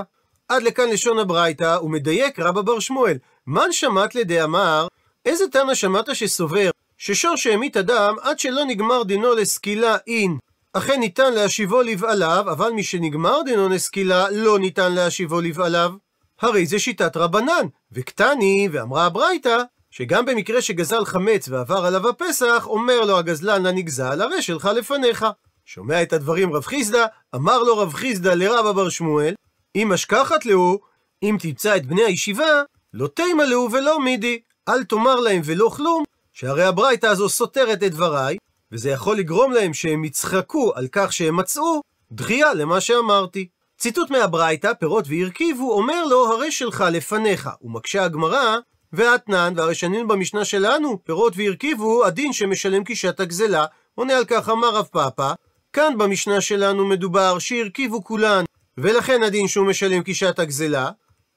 עד 0.49 0.63
לכאן 0.63 0.89
לשון 0.89 1.19
הברייתא, 1.19 1.79
ומדייק 1.83 2.39
רבא 2.39 2.63
בר 2.63 2.79
שמואל. 2.79 3.19
מן 3.47 3.73
שמט 3.73 4.15
לדאמר, 4.15 4.87
איזה 5.25 5.45
תנא 5.53 5.75
שמעת 5.75 6.17
שסובר, 6.17 6.71
ששור 6.99 7.37
שהמית 7.37 7.77
אדם 7.77 8.15
עד 8.23 8.39
שלא 8.39 8.65
נגמר 8.65 9.03
דינו 9.03 9.35
לסקילה 9.35 9.97
אין, 10.07 10.39
אכן 10.73 11.01
ניתן 11.01 11.33
להשיבו 11.33 11.83
לבעליו, 11.83 12.45
אבל 12.53 12.71
משנגמר 12.71 13.43
דינו 13.45 13.69
לסקילה, 13.69 14.31
לא 14.31 14.59
ניתן 14.59 14.93
להשיבו 14.93 15.41
לבעליו? 15.41 15.93
הרי 16.41 16.67
זה 16.67 16.79
שיטת 16.79 17.17
רבנן, 17.17 17.67
וקטני, 17.93 18.69
ואמרה 18.73 19.07
הברייתא, 19.07 19.63
שגם 19.91 20.27
במקרה 20.27 20.63
שגזל 20.63 21.05
חמץ 21.05 21.49
ועבר 21.49 21.87
עליו 21.87 22.09
הפסח, 22.09 22.67
אומר 22.67 23.01
לו 23.01 23.19
הגזלן 23.19 23.67
הנגזל, 23.67 24.23
הרי 24.23 24.43
שלך 24.43 24.65
לפניך. 24.65 25.27
שומע 25.67 26.03
את 26.03 26.13
הדברים 26.13 26.53
רב 26.53 26.65
חיסדא, 26.65 27.07
אמר 27.35 27.63
לו 27.63 27.79
רב 27.79 27.95
חיסדא 27.95 28.35
לרבא 28.35 28.73
בר 28.73 28.89
שמואל, 28.89 29.35
אם 29.77 29.89
משכחת 29.93 30.47
להו, 30.47 30.79
אם 31.23 31.37
תמצא 31.41 31.77
את 31.77 31.87
בני 31.87 32.03
הישיבה, 32.03 32.63
לא 32.95 33.07
תימא 33.07 33.43
להו 33.43 33.73
ולא 33.73 34.01
מידי, 34.01 34.41
אל 34.69 34.85
תאמר 34.85 35.21
להם 35.21 35.43
ולא 35.45 35.71
כלום, 35.77 36.05
שהרי 36.33 36.65
הברייתא 36.65 37.07
הזו 37.07 37.29
סותרת 37.29 37.83
את 37.83 37.93
דבריי, 37.93 38.37
וזה 38.73 38.91
יכול 38.91 39.19
לגרום 39.19 39.53
להם 39.53 39.75
שהם 39.75 40.05
יצחקו 40.05 40.73
על 40.75 40.89
כך 40.93 41.13
שהם 41.13 41.37
מצאו 41.37 41.81
דחייה 42.13 42.55
למה 42.55 42.81
שאמרתי. 42.81 43.49
ציטוט 43.79 44.11
מהברייתא, 44.11 44.73
פירות 44.75 45.05
והרכיבו, 45.09 45.73
אומר 45.73 46.05
לו, 46.05 46.33
הרי 46.33 46.53
שלך 46.53 46.85
לפניך. 46.93 47.51
ומקשה 47.63 48.05
הגמרא, 48.05 48.57
ואתנן, 48.93 49.53
והרי 49.57 49.75
שנינו 49.75 50.09
במשנה 50.09 50.45
שלנו, 50.45 51.05
פירות 51.05 51.33
והרכיבו, 51.37 52.05
הדין 52.05 52.33
שמשלם 52.33 52.85
קישת 52.85 53.21
הגזלה. 53.21 53.65
עונה 53.95 54.17
על 54.17 54.25
כך 54.25 54.49
אמר 54.49 54.75
רב 54.75 54.85
פאפא, 54.93 55.33
כאן 55.73 55.99
במשנה 55.99 56.41
שלנו 56.41 56.87
מדובר 56.87 57.39
שהרכיבו 57.39 58.05
כולן, 58.05 58.45
ולכן 58.79 59.23
הדין 59.23 59.49
שהוא 59.49 59.67
משלם 59.67 60.03
קישת 60.03 60.39
הגזלה, 60.39 60.91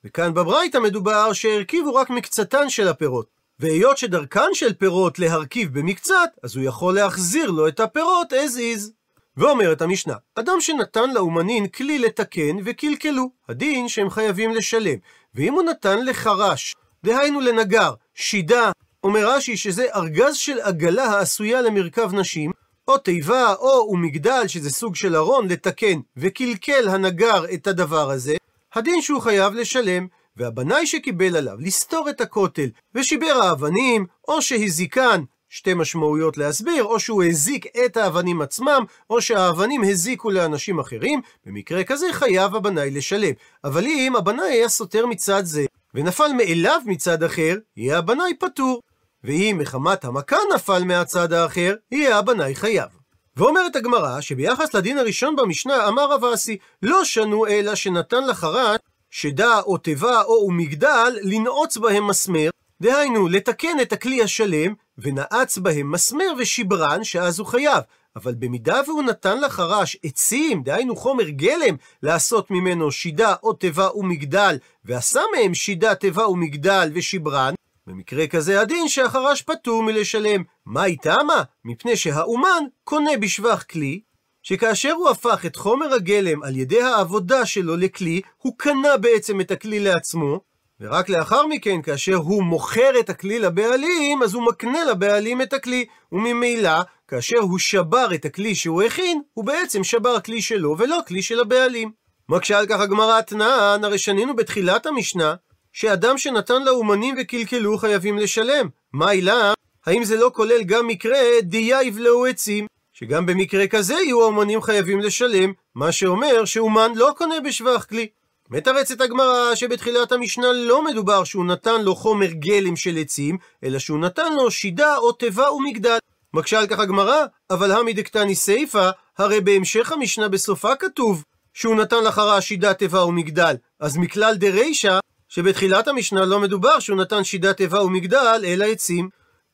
וכאן 0.05 0.33
בברייתא 0.33 0.77
מדובר 0.77 1.33
שהרכיבו 1.33 1.95
רק 1.95 2.09
מקצתן 2.09 2.69
של 2.69 2.87
הפירות. 2.87 3.27
והיות 3.59 3.97
שדרכן 3.97 4.53
של 4.53 4.73
פירות 4.73 5.19
להרכיב 5.19 5.79
במקצת, 5.79 6.29
אז 6.43 6.55
הוא 6.55 6.65
יכול 6.65 6.95
להחזיר 6.95 7.51
לו 7.51 7.67
את 7.67 7.79
הפירות 7.79 8.33
as 8.33 8.57
is. 8.57 8.91
ואומרת 9.37 9.81
המשנה, 9.81 10.13
אדם 10.35 10.61
שנתן 10.61 11.13
לאומנין 11.13 11.67
כלי 11.67 11.99
לתקן 11.99 12.57
וקלקלו, 12.65 13.29
הדין 13.49 13.89
שהם 13.89 14.09
חייבים 14.09 14.51
לשלם. 14.51 14.97
ואם 15.35 15.53
הוא 15.53 15.63
נתן 15.63 16.05
לחרש, 16.05 16.75
דהיינו 17.03 17.41
לנגר, 17.41 17.93
שידה, 18.15 18.71
אומר 19.03 19.29
רש"י 19.29 19.57
שזה 19.57 19.85
ארגז 19.95 20.35
של 20.35 20.59
עגלה 20.59 21.03
העשויה 21.03 21.61
למרכב 21.61 22.13
נשים, 22.13 22.51
או 22.87 22.97
תיבה, 22.97 23.53
או 23.53 23.89
ומגדל, 23.91 24.47
שזה 24.47 24.69
סוג 24.69 24.95
של 24.95 25.15
ארון, 25.15 25.47
לתקן, 25.47 25.99
וקלקל 26.17 26.89
הנגר 26.89 27.45
את 27.53 27.67
הדבר 27.67 28.11
הזה, 28.11 28.35
הדין 28.73 29.01
שהוא 29.01 29.21
חייב 29.21 29.53
לשלם. 29.53 30.07
והבנאי 30.37 30.87
שקיבל 30.87 31.35
עליו 31.35 31.55
לסתור 31.59 32.09
את 32.09 32.21
הכותל 32.21 32.69
ושיבר 32.95 33.39
האבנים, 33.43 34.05
או 34.27 34.41
שהזיקן, 34.41 35.23
שתי 35.49 35.73
משמעויות 35.73 36.37
להסביר, 36.37 36.83
או 36.83 36.99
שהוא 36.99 37.23
הזיק 37.23 37.65
את 37.85 37.97
האבנים 37.97 38.41
עצמם, 38.41 38.83
או 39.09 39.21
שהאבנים 39.21 39.81
הזיקו 39.83 40.29
לאנשים 40.29 40.79
אחרים, 40.79 41.21
במקרה 41.45 41.83
כזה 41.83 42.05
חייב 42.11 42.55
הבנאי 42.55 42.91
לשלם. 42.91 43.33
אבל 43.63 43.85
אם 43.85 44.15
הבנאי 44.15 44.51
היה 44.51 44.69
סותר 44.69 45.05
מצד 45.05 45.45
זה, 45.45 45.65
ונפל 45.93 46.33
מאליו 46.37 46.81
מצד 46.85 47.23
אחר, 47.23 47.57
יהיה 47.77 47.97
הבנאי 47.97 48.33
פטור. 48.39 48.81
ואם 49.23 49.57
מחמת 49.59 50.05
המכה 50.05 50.37
נפל 50.55 50.83
מהצד 50.83 51.33
האחר, 51.33 51.75
יהיה 51.91 52.17
הבנאי 52.17 52.55
חייב. 52.55 53.02
ואומרת 53.37 53.75
הגמרא 53.75 54.21
שביחס 54.21 54.73
לדין 54.73 54.97
הראשון 54.97 55.35
במשנה 55.35 55.87
אמר 55.87 56.11
רב 56.11 56.23
אסי, 56.23 56.57
לא 56.81 57.05
שנו 57.05 57.47
אלא 57.47 57.75
שנתן 57.75 58.27
לחרט 58.27 58.81
שדה 59.09 59.61
או 59.61 59.77
תיבה 59.77 60.21
או 60.21 60.45
ומגדל 60.47 61.17
לנעוץ 61.21 61.77
בהם 61.77 62.07
מסמר, 62.07 62.49
דהיינו 62.81 63.27
לתקן 63.27 63.79
את 63.81 63.93
הכלי 63.93 64.23
השלם, 64.23 64.73
ונעץ 64.97 65.57
בהם 65.57 65.91
מסמר 65.91 66.33
ושברן, 66.37 67.03
שאז 67.03 67.39
הוא 67.39 67.47
חייב. 67.47 67.83
אבל 68.15 68.35
במידה 68.39 68.81
והוא 68.87 69.03
נתן 69.03 69.41
לחרש 69.41 69.97
עצים, 70.03 70.63
דהיינו 70.63 70.95
חומר 70.95 71.29
גלם, 71.29 71.75
לעשות 72.03 72.51
ממנו 72.51 72.91
שידה 72.91 73.35
או 73.43 73.53
תיבה 73.53 73.89
ומגדל, 73.95 74.57
ועשה 74.85 75.21
מהם 75.35 75.53
שידה, 75.53 75.95
תיבה 75.95 76.27
ומגדל 76.27 76.91
ושברן, 76.93 77.53
במקרה 77.87 78.27
כזה 78.27 78.61
הדין 78.61 78.87
שהחרש 78.87 79.41
פטור 79.41 79.83
מלשלם. 79.83 80.43
מה 80.65 80.85
איתמה? 80.85 81.43
מפני 81.65 81.95
שהאומן 81.95 82.63
קונה 82.83 83.17
בשבח 83.21 83.63
כלי, 83.71 84.01
שכאשר 84.43 84.91
הוא 84.91 85.09
הפך 85.09 85.45
את 85.45 85.55
חומר 85.55 85.93
הגלם 85.93 86.43
על 86.43 86.55
ידי 86.55 86.81
העבודה 86.81 87.45
שלו 87.45 87.77
לכלי, 87.77 88.21
הוא 88.37 88.53
קנה 88.57 88.97
בעצם 88.97 89.41
את 89.41 89.51
הכלי 89.51 89.79
לעצמו, 89.79 90.39
ורק 90.79 91.09
לאחר 91.09 91.47
מכן, 91.47 91.81
כאשר 91.81 92.15
הוא 92.15 92.43
מוכר 92.43 92.99
את 92.99 93.09
הכלי 93.09 93.39
לבעלים, 93.39 94.23
אז 94.23 94.33
הוא 94.33 94.45
מקנה 94.45 94.83
לבעלים 94.83 95.41
את 95.41 95.53
הכלי, 95.53 95.85
וממילא, 96.11 96.81
כאשר 97.07 97.37
הוא 97.39 97.59
שבר 97.59 98.07
את 98.15 98.25
הכלי 98.25 98.55
שהוא 98.55 98.83
הכין, 98.83 99.21
הוא 99.33 99.45
בעצם 99.45 99.83
שבר 99.83 100.19
כלי 100.19 100.41
שלו 100.41 100.75
ולא 100.77 100.99
כלי 101.07 101.21
של 101.21 101.39
הבעלים. 101.39 101.91
מקשה 102.29 102.59
על 102.59 102.65
כך 102.67 102.79
הגמרא 102.79 103.19
אתנן, 103.19 103.81
הרי 103.83 103.97
שנינו 103.97 104.35
בתחילת 104.35 104.85
המשנה, 104.85 105.35
שאדם 105.73 106.17
שנתן 106.17 106.63
לאומנים 106.63 107.15
וקלקלו 107.21 107.77
חייבים 107.77 108.17
לשלם. 108.17 108.69
מה 108.93 109.07
העילה? 109.07 109.53
האם 109.85 110.03
זה 110.03 110.17
לא 110.17 110.31
כולל 110.33 110.63
גם 110.63 110.87
מקרה 110.87 111.19
דיה 111.41 111.83
יבלעו 111.83 112.25
עצים? 112.25 112.67
שגם 112.93 113.25
במקרה 113.25 113.67
כזה 113.67 113.93
יהיו 113.93 114.21
האומנים 114.21 114.61
חייבים 114.61 114.99
לשלם, 114.99 115.53
מה 115.75 115.91
שאומר 115.91 116.45
שאומן 116.45 116.91
לא 116.95 117.11
קונה 117.17 117.35
בשבח 117.39 117.85
כלי. 117.89 118.07
מתרצת 118.49 119.01
הגמרא 119.01 119.55
שבתחילת 119.55 120.11
המשנה 120.11 120.51
לא 120.51 120.85
מדובר 120.85 121.23
שהוא 121.23 121.45
נתן 121.45 121.81
לו 121.81 121.95
חומר 121.95 122.31
גלם 122.31 122.75
של 122.75 122.97
עצים, 122.97 123.37
אלא 123.63 123.79
שהוא 123.79 123.99
נתן 123.99 124.33
לו 124.33 124.51
שידה 124.51 124.97
או 124.97 125.11
תיבה 125.11 125.51
ומגדל. 125.51 125.97
מקשה 126.33 126.59
על 126.59 126.67
כך 126.67 126.79
הגמרא, 126.79 127.25
אבל 127.49 127.71
המי 127.71 127.93
דקתני 127.93 128.35
סיפא, 128.35 128.89
הרי 129.17 129.41
בהמשך 129.41 129.91
המשנה 129.91 130.29
בסופה 130.29 130.75
כתוב 130.75 131.23
שהוא 131.53 131.75
נתן 131.75 132.03
לחרה 132.03 132.41
שידה 132.41 132.73
תיבה 132.73 133.03
ומגדל. 133.05 133.55
אז 133.79 133.97
מכלל 133.97 134.35
דרישא, 134.35 134.99
שבתחילת 135.35 135.87
המשנה 135.87 136.25
לא 136.25 136.39
מדובר 136.39 136.79
שהוא 136.79 136.97
נתן 136.97 137.23
שידה 137.23 137.53
תיבה 137.53 137.83
ומגדל, 137.83 138.43
אלא 138.45 138.65
עצים. 138.65 139.09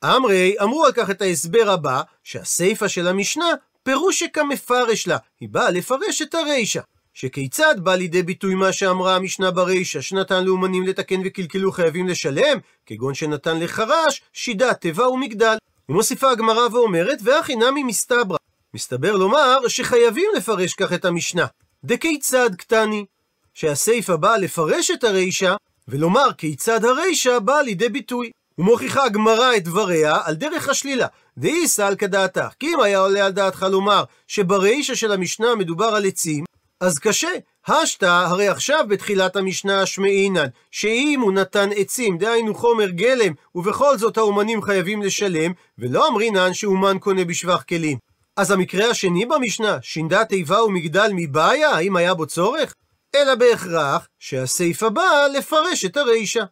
אמרי, 0.06 0.56
אמרו 0.64 0.86
על 0.86 0.92
כך 0.92 1.10
את 1.10 1.22
ההסבר 1.22 1.70
הבא, 1.70 2.02
שהסיפא 2.24 2.88
של 2.88 3.08
המשנה, 3.08 3.46
פירוש 3.84 4.20
שכמפרש 4.20 5.08
לה, 5.08 5.18
היא 5.40 5.50
באה 5.50 5.72
לפרש 5.72 6.22
את 6.22 6.36
הרישא. 6.36 6.82
שכיצד 7.14 7.76
בא 7.78 7.96
לידי 7.96 8.24
ביטוי 8.24 8.56
מה 8.56 8.72
שאמרה 8.72 9.16
המשנה 9.16 9.52
ברישא, 9.52 10.02
שנתן 10.02 10.46
לאומנים 10.46 10.88
לתקן 10.88 11.22
וקלקלו 11.26 11.72
חייבים 11.72 12.08
לשלם, 12.08 12.58
כגון 12.86 13.14
שנתן 13.14 13.60
לחרש, 13.60 14.22
שידה, 14.34 14.74
תיבה 14.74 15.10
ומגדל. 15.10 15.58
ומוסיפה 15.90 16.32
הגמרא 16.32 16.68
ואומרת, 16.72 17.20
והכי 17.24 17.56
נמי 17.56 17.84
מסתברא. 17.84 18.38
מסתבר 18.74 19.16
לומר 19.16 19.68
שחייבים 19.68 20.30
לפרש 20.38 20.74
כך 20.74 20.94
את 20.94 21.06
המשנה. 21.06 21.46
דכיצד 21.84 22.56
קטני? 22.56 23.06
שהסיפא 23.54 24.16
באה 24.16 24.38
לפרש 24.38 24.92
את 24.92 25.04
הרישא, 25.04 25.56
ולומר 25.90 26.34
כיצד 26.38 26.86
הרישא 26.86 27.40
באה 27.40 27.62
לידי 27.62 27.90
ביטוי. 27.90 28.32
ומוכיחה 28.58 29.04
הגמרא 29.04 29.56
את 29.56 29.64
דבריה 29.64 30.18
על 30.24 30.36
דרך 30.36 30.70
השלילה. 30.70 31.08
דאיסא 31.38 31.82
על 31.82 31.96
כדעתך. 31.96 32.48
כי 32.60 32.68
אם 32.74 32.80
היה 32.80 33.00
עולה 33.00 33.26
על 33.26 33.32
דעתך 33.32 33.66
לומר 33.72 34.04
שברישא 34.28 34.96
של 34.96 35.12
המשנה 35.12 35.56
מדובר 35.56 35.86
על 35.86 36.06
עצים, 36.06 36.44
אז 36.80 37.00
קשה. 37.00 37.32
השתא, 37.68 38.06
הרי 38.06 38.48
עכשיו 38.48 38.86
בתחילת 38.90 39.36
המשנה 39.36 39.82
השמעינן, 39.82 40.48
שאם 40.72 41.20
הוא 41.22 41.32
נתן 41.34 41.70
עצים, 41.76 42.18
דהיינו 42.18 42.56
חומר 42.56 42.90
גלם, 42.90 43.34
ובכל 43.56 43.98
זאת 43.98 44.18
האומנים 44.18 44.62
חייבים 44.62 45.02
לשלם, 45.02 45.52
ולא 45.80 46.08
אמרינן 46.08 46.54
שאומן 46.54 46.98
קונה 47.00 47.26
בשבח 47.26 47.64
כלים. 47.64 47.98
אז 48.38 48.52
המקרה 48.52 48.90
השני 48.90 49.26
במשנה, 49.26 49.78
שינדה 49.82 50.26
תיבה 50.26 50.64
ומגדל 50.64 51.12
מבעיה, 51.16 51.70
האם 51.70 51.96
היה 51.96 52.14
בו 52.14 52.26
צורך? 52.26 52.74
אלא 53.16 53.36
בהכרח 53.36 54.08
שהסיפא 54.20 54.90
באה 54.90 55.28
לפרש 55.28 55.86
את 55.86 55.98
הרישא. 55.98 56.44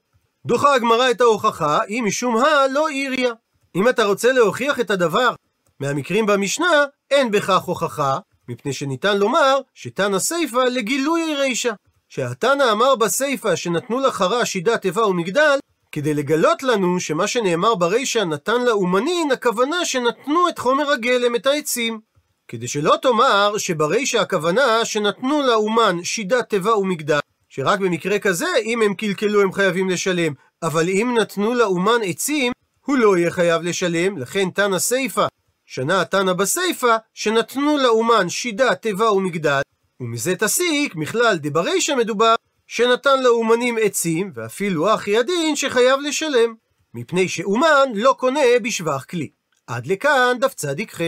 דוחה 0.46 0.76
הגמרא 0.76 1.12
את 1.12 1.22
ההוכחה, 1.22 1.80
אם 1.90 2.04
משום 2.08 2.38
הא 2.38 2.68
לא 2.72 2.90
איריה. 2.90 3.34
אם 3.76 3.90
אתה 3.90 4.06
רוצה 4.06 4.32
להוכיח 4.32 4.80
את 4.80 4.92
הדבר 4.92 5.36
מהמקרים 5.80 6.26
במשנה, 6.26 6.86
אין 7.12 7.32
בכך 7.32 7.62
הוכחה, 7.62 8.20
מפני 8.48 8.74
שניתן 8.74 9.18
לומר 9.18 9.60
שתנא 9.74 10.20
סיפא 10.20 10.58
לגילוי 10.58 11.36
רישא. 11.36 11.74
שהתנא 12.10 12.72
אמר 12.72 12.96
בסיפא 12.96 13.56
שנתנו 13.56 14.00
לחרה 14.00 14.46
שידה 14.46 14.78
תיבה 14.78 15.06
ומגדל, 15.06 15.60
כדי 15.92 16.14
לגלות 16.14 16.64
לנו 16.64 17.00
שמה 17.00 17.28
שנאמר 17.28 17.76
ברישא 17.76 18.20
נתן 18.20 18.62
לאומנין, 18.62 19.32
הכוונה 19.32 19.86
שנתנו 19.86 20.50
את 20.50 20.60
חומר 20.60 20.92
הגלם, 20.92 21.36
את 21.36 21.46
העצים. 21.46 22.00
כדי 22.48 22.68
שלא 22.68 22.96
תאמר 23.02 23.58
שברישא 23.58 24.18
הכוונה 24.18 24.86
שנתנו 24.86 25.42
לאומן 25.42 26.04
שידה 26.04 26.44
תיבה 26.44 26.78
ומגדל, 26.78 27.20
שרק 27.50 27.80
במקרה 27.80 28.20
כזה, 28.20 28.48
אם 28.64 28.82
הם 28.82 28.94
קלקלו 28.94 29.42
הם 29.42 29.54
חייבים 29.54 29.90
לשלם, 29.90 30.34
אבל 30.64 30.90
אם 30.90 31.18
נתנו 31.22 31.54
לאומן 31.54 32.00
עצים, 32.04 32.52
הוא 32.86 32.98
לא 32.98 33.18
יהיה 33.18 33.32
חייב 33.32 33.62
לשלם, 33.62 34.18
לכן 34.18 34.50
תנא 34.50 34.80
סיפא, 34.80 35.28
שנה 35.66 36.06
תנא 36.06 36.34
בסיפא, 36.34 36.98
שנתנו 37.14 37.78
לאומן 37.78 38.30
שידה, 38.30 38.76
תיבה 38.76 39.12
ומגדל, 39.12 39.62
ומזה 40.00 40.36
תסיק, 40.36 40.96
מכלל 40.96 41.38
דברישא 41.38 41.92
מדובר, 41.98 42.36
שנתן 42.68 43.24
לאומנים 43.24 43.78
עצים, 43.82 44.32
ואפילו 44.34 44.94
אחי 44.94 45.18
הדין 45.18 45.56
שחייב 45.56 46.00
לשלם, 46.00 46.56
מפני 46.94 47.30
שאומן 47.30 47.90
לא 47.94 48.16
קונה 48.20 48.42
בשבח 48.64 49.06
כלי. 49.10 49.30
עד 49.68 49.88
לכאן 49.88 50.38
דף 50.40 50.54
צדיק 50.54 50.96
ח'. 50.96 51.02